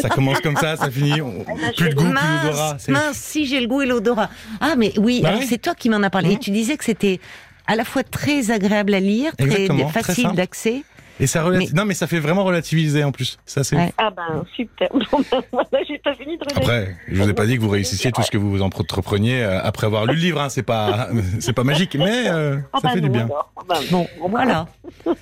Ça 0.00 0.08
commence 0.08 0.40
comme 0.40 0.56
ça, 0.56 0.76
ça 0.76 0.90
finit. 0.90 1.20
on- 1.20 1.44
Plus 1.76 1.88
de 1.90 1.94
goût, 1.94 2.04
plus 2.04 2.12
d'odorat. 2.12 2.72
mince, 2.74 2.88
mince, 2.88 3.16
si 3.16 3.46
j'ai 3.46 3.60
le 3.60 3.66
goût 3.66 3.82
et 3.82 3.86
l'odorat. 3.86 4.30
Ah, 4.60 4.74
mais 4.76 4.92
oui, 4.98 5.20
Bah 5.22 5.34
oui. 5.38 5.46
c'est 5.48 5.58
toi 5.60 5.74
qui 5.74 5.88
m'en 5.90 6.02
as 6.02 6.10
parlé. 6.10 6.28
Mhm. 6.28 6.34
Et 6.34 6.38
tu 6.38 6.50
disais 6.52 6.76
que 6.76 6.84
c'était 6.84 7.18
à 7.66 7.74
la 7.74 7.84
fois 7.84 8.02
très 8.04 8.50
agréable 8.50 8.94
à 8.94 9.00
lire, 9.00 9.34
très 9.36 9.46
Exactement, 9.46 9.88
facile 9.88 10.30
d'accès. 10.34 10.84
Et 11.20 11.26
ça 11.26 11.42
relati- 11.44 11.74
Non, 11.74 11.84
mais 11.84 11.94
ça 11.94 12.06
fait 12.06 12.18
vraiment 12.18 12.42
relativiser 12.44 13.04
en 13.04 13.12
plus. 13.12 13.38
Ça, 13.46 13.62
c'est. 13.64 13.76
Ouais. 13.76 13.92
Ah 13.98 14.10
ben, 14.10 14.44
super. 14.56 14.88
Bon, 15.12 15.18
ben, 15.30 15.42
voilà, 15.52 15.84
j'ai 15.86 15.98
pas 15.98 16.14
fini 16.14 16.36
de. 16.38 16.44
Après, 16.56 16.96
je 17.08 17.22
vous 17.22 17.28
ai 17.28 17.34
pas 17.34 17.46
dit 17.46 17.56
que 17.56 17.60
vous 17.62 17.68
réussissiez 17.68 18.10
tout 18.12 18.22
ce 18.22 18.30
que 18.30 18.38
vous 18.38 18.62
entrepreniez 18.62 19.42
euh, 19.42 19.60
après 19.62 19.86
avoir 19.86 20.06
lu 20.06 20.14
le 20.14 20.20
livre. 20.20 20.40
Hein. 20.40 20.48
C'est 20.48 20.62
pas, 20.62 21.08
c'est 21.40 21.52
pas 21.52 21.64
magique, 21.64 21.94
mais 21.96 22.28
euh, 22.28 22.56
Ah 22.72 22.78
ça 22.80 22.88
ben 22.88 22.94
fait 22.94 23.00
du 23.02 23.08
bien. 23.10 23.24
alors. 23.26 23.52
Ah 23.56 23.62
ben, 23.68 23.76
Bon, 23.90 24.06
voilà. 24.28 24.66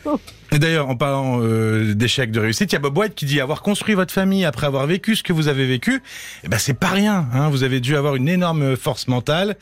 Et 0.53 0.59
d'ailleurs, 0.59 0.89
en 0.89 0.97
parlant 0.97 1.39
euh, 1.43 1.95
d'échecs, 1.95 2.33
de 2.33 2.41
réussite, 2.41 2.73
il 2.73 2.75
y 2.75 2.77
a 2.77 2.81
Bob 2.81 2.97
White 2.99 3.15
qui 3.15 3.25
dit 3.25 3.41
avoir 3.41 3.63
construit 3.63 3.95
votre 3.95 4.13
famille 4.13 4.45
après 4.45 4.67
avoir 4.67 4.87
vécu 4.87 5.15
ce 5.15 5.23
que 5.23 5.33
vous 5.33 5.47
avez 5.49 5.67
vécu, 5.67 6.03
eh 6.45 6.49
ben 6.49 6.59
c'est 6.59 6.75
pas 6.75 6.89
rien. 6.89 7.29
Hein. 7.33 7.49
Vous 7.51 7.63
avez 7.63 7.79
dû 7.81 7.97
avoir 7.97 8.17
une 8.17 8.29
énorme 8.29 8.77
force 8.77 9.07
mentale. 9.09 9.57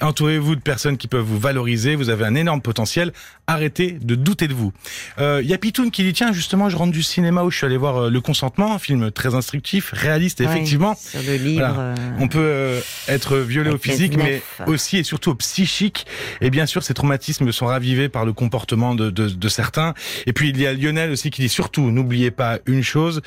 Entourez-vous 0.00 0.56
de 0.56 0.60
personnes 0.60 0.96
qui 0.98 1.08
peuvent 1.08 1.24
vous 1.24 1.38
valoriser. 1.38 1.94
Vous 1.94 2.10
avez 2.10 2.24
un 2.24 2.34
énorme 2.34 2.60
potentiel. 2.60 3.12
Arrêtez 3.46 3.92
de 3.92 4.14
douter 4.14 4.48
de 4.48 4.54
vous. 4.54 4.72
Euh, 5.18 5.40
Il 5.42 5.48
y 5.48 5.54
a 5.54 5.58
Pitoun 5.58 5.90
qui 5.90 6.02
dit 6.02 6.12
tiens 6.12 6.32
justement, 6.32 6.68
je 6.68 6.76
rentre 6.76 6.92
du 6.92 7.02
cinéma 7.02 7.42
où 7.44 7.50
je 7.50 7.56
suis 7.58 7.66
allé 7.66 7.76
voir 7.76 7.96
euh, 8.04 8.10
Le 8.10 8.20
Consentement, 8.20 8.74
un 8.74 8.78
film 8.78 9.10
très 9.12 9.34
instructif, 9.34 9.90
réaliste, 9.92 10.40
Ouais, 10.40 10.46
effectivement. 10.46 10.96
sur 10.96 11.20
le 11.22 11.36
livre. 11.36 11.66
Voilà. 11.66 11.80
euh, 11.80 11.94
On 12.18 12.28
peut 12.28 12.80
être 13.08 13.36
violé 13.38 13.70
au 13.70 13.78
physique, 13.78 14.16
mais 14.16 14.42
aussi 14.66 14.98
et 14.98 15.04
surtout 15.04 15.30
au 15.30 15.34
psychique. 15.36 16.06
Et 16.40 16.50
bien 16.50 16.66
sûr, 16.66 16.82
ces 16.82 16.92
traumatismes 16.94 17.50
sont 17.52 17.66
ravivés 17.66 18.08
par 18.08 18.24
le 18.24 18.32
comportement 18.32 18.94
de, 18.94 19.10
de, 19.10 19.28
de 19.28 19.48
certains. 19.48 19.94
Et 20.26 20.32
puis 20.32 20.50
il 20.50 20.60
y 20.60 20.66
a 20.66 20.72
Lionel 20.72 21.10
aussi 21.10 21.30
qui 21.30 21.42
dit 21.42 21.48
surtout, 21.48 21.90
n'oubliez 21.90 22.30
pas 22.30 22.58
une 22.66 22.82
chose, 22.82 23.22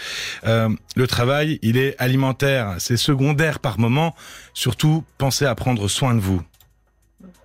euh, 0.45 0.69
le 0.95 1.07
travail, 1.07 1.59
il 1.61 1.77
est 1.77 1.95
alimentaire, 1.97 2.75
c'est 2.79 2.97
secondaire 2.97 3.59
par 3.59 3.79
moment. 3.79 4.15
Surtout, 4.53 5.03
pensez 5.17 5.45
à 5.45 5.55
prendre 5.55 5.87
soin 5.87 6.13
de 6.13 6.19
vous. 6.19 6.41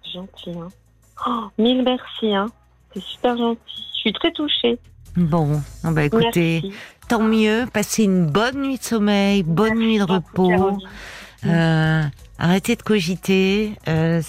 C'est 0.04 0.12
gentil. 0.12 0.58
Hein. 0.58 0.68
Oh, 1.26 1.44
mille 1.58 1.82
merci. 1.84 2.34
Hein. 2.34 2.46
C'est 2.92 3.02
super 3.02 3.36
gentil. 3.36 3.60
Je 3.94 4.00
suis 4.00 4.12
très 4.12 4.32
touchée. 4.32 4.78
Bon, 5.16 5.62
ah 5.84 5.92
bah 5.92 6.02
écoutez, 6.04 6.60
Merci. 6.62 6.72
tant 7.08 7.22
mieux. 7.22 7.66
Passez 7.72 8.04
une 8.04 8.26
bonne 8.26 8.60
nuit 8.60 8.78
de 8.78 8.82
sommeil, 8.82 9.44
bonne 9.44 9.78
nuit 9.78 9.98
de 9.98 10.02
repos. 10.02 10.78
Euh, 11.46 12.02
arrêtez 12.38 12.76
de 12.76 12.82
cogiter. 12.82 13.72
Euh, 13.88 14.20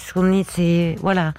c'est 0.48 0.96
voilà. 1.00 1.32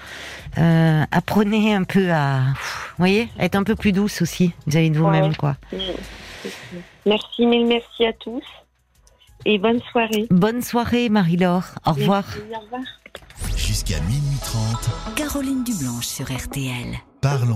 Euh, 0.58 1.03
apprenez 1.12 1.73
un 1.73 1.84
peu 1.84 2.12
à, 2.12 2.39
vous 2.39 2.97
voyez, 2.97 3.30
être 3.39 3.56
un 3.56 3.63
peu 3.63 3.75
plus 3.75 3.91
douce 3.91 4.21
aussi 4.21 4.53
vis-à-vis 4.65 4.89
de 4.91 4.97
vous-même, 4.99 5.30
Ouais. 5.30 5.36
quoi. 5.36 5.56
Merci, 7.06 7.45
mille 7.45 7.65
merci 7.67 8.06
à 8.06 8.13
tous. 8.13 8.43
Et 9.45 9.60
bonne 9.60 9.80
soirée. 9.91 10.27
Bonne 10.30 10.62
soirée, 10.62 11.10
Marie-Laure. 11.10 11.63
Au 11.86 11.91
revoir. 11.91 12.23
Merci, 12.27 12.41
au 12.56 12.60
revoir. 12.63 12.82
Jusqu'à 13.56 13.99
minuit 14.01 14.38
30, 14.43 15.15
Caroline 15.15 15.63
Dublanche 15.63 16.06
sur 16.08 16.25
RTL. 16.25 16.97
parlons 17.21 17.56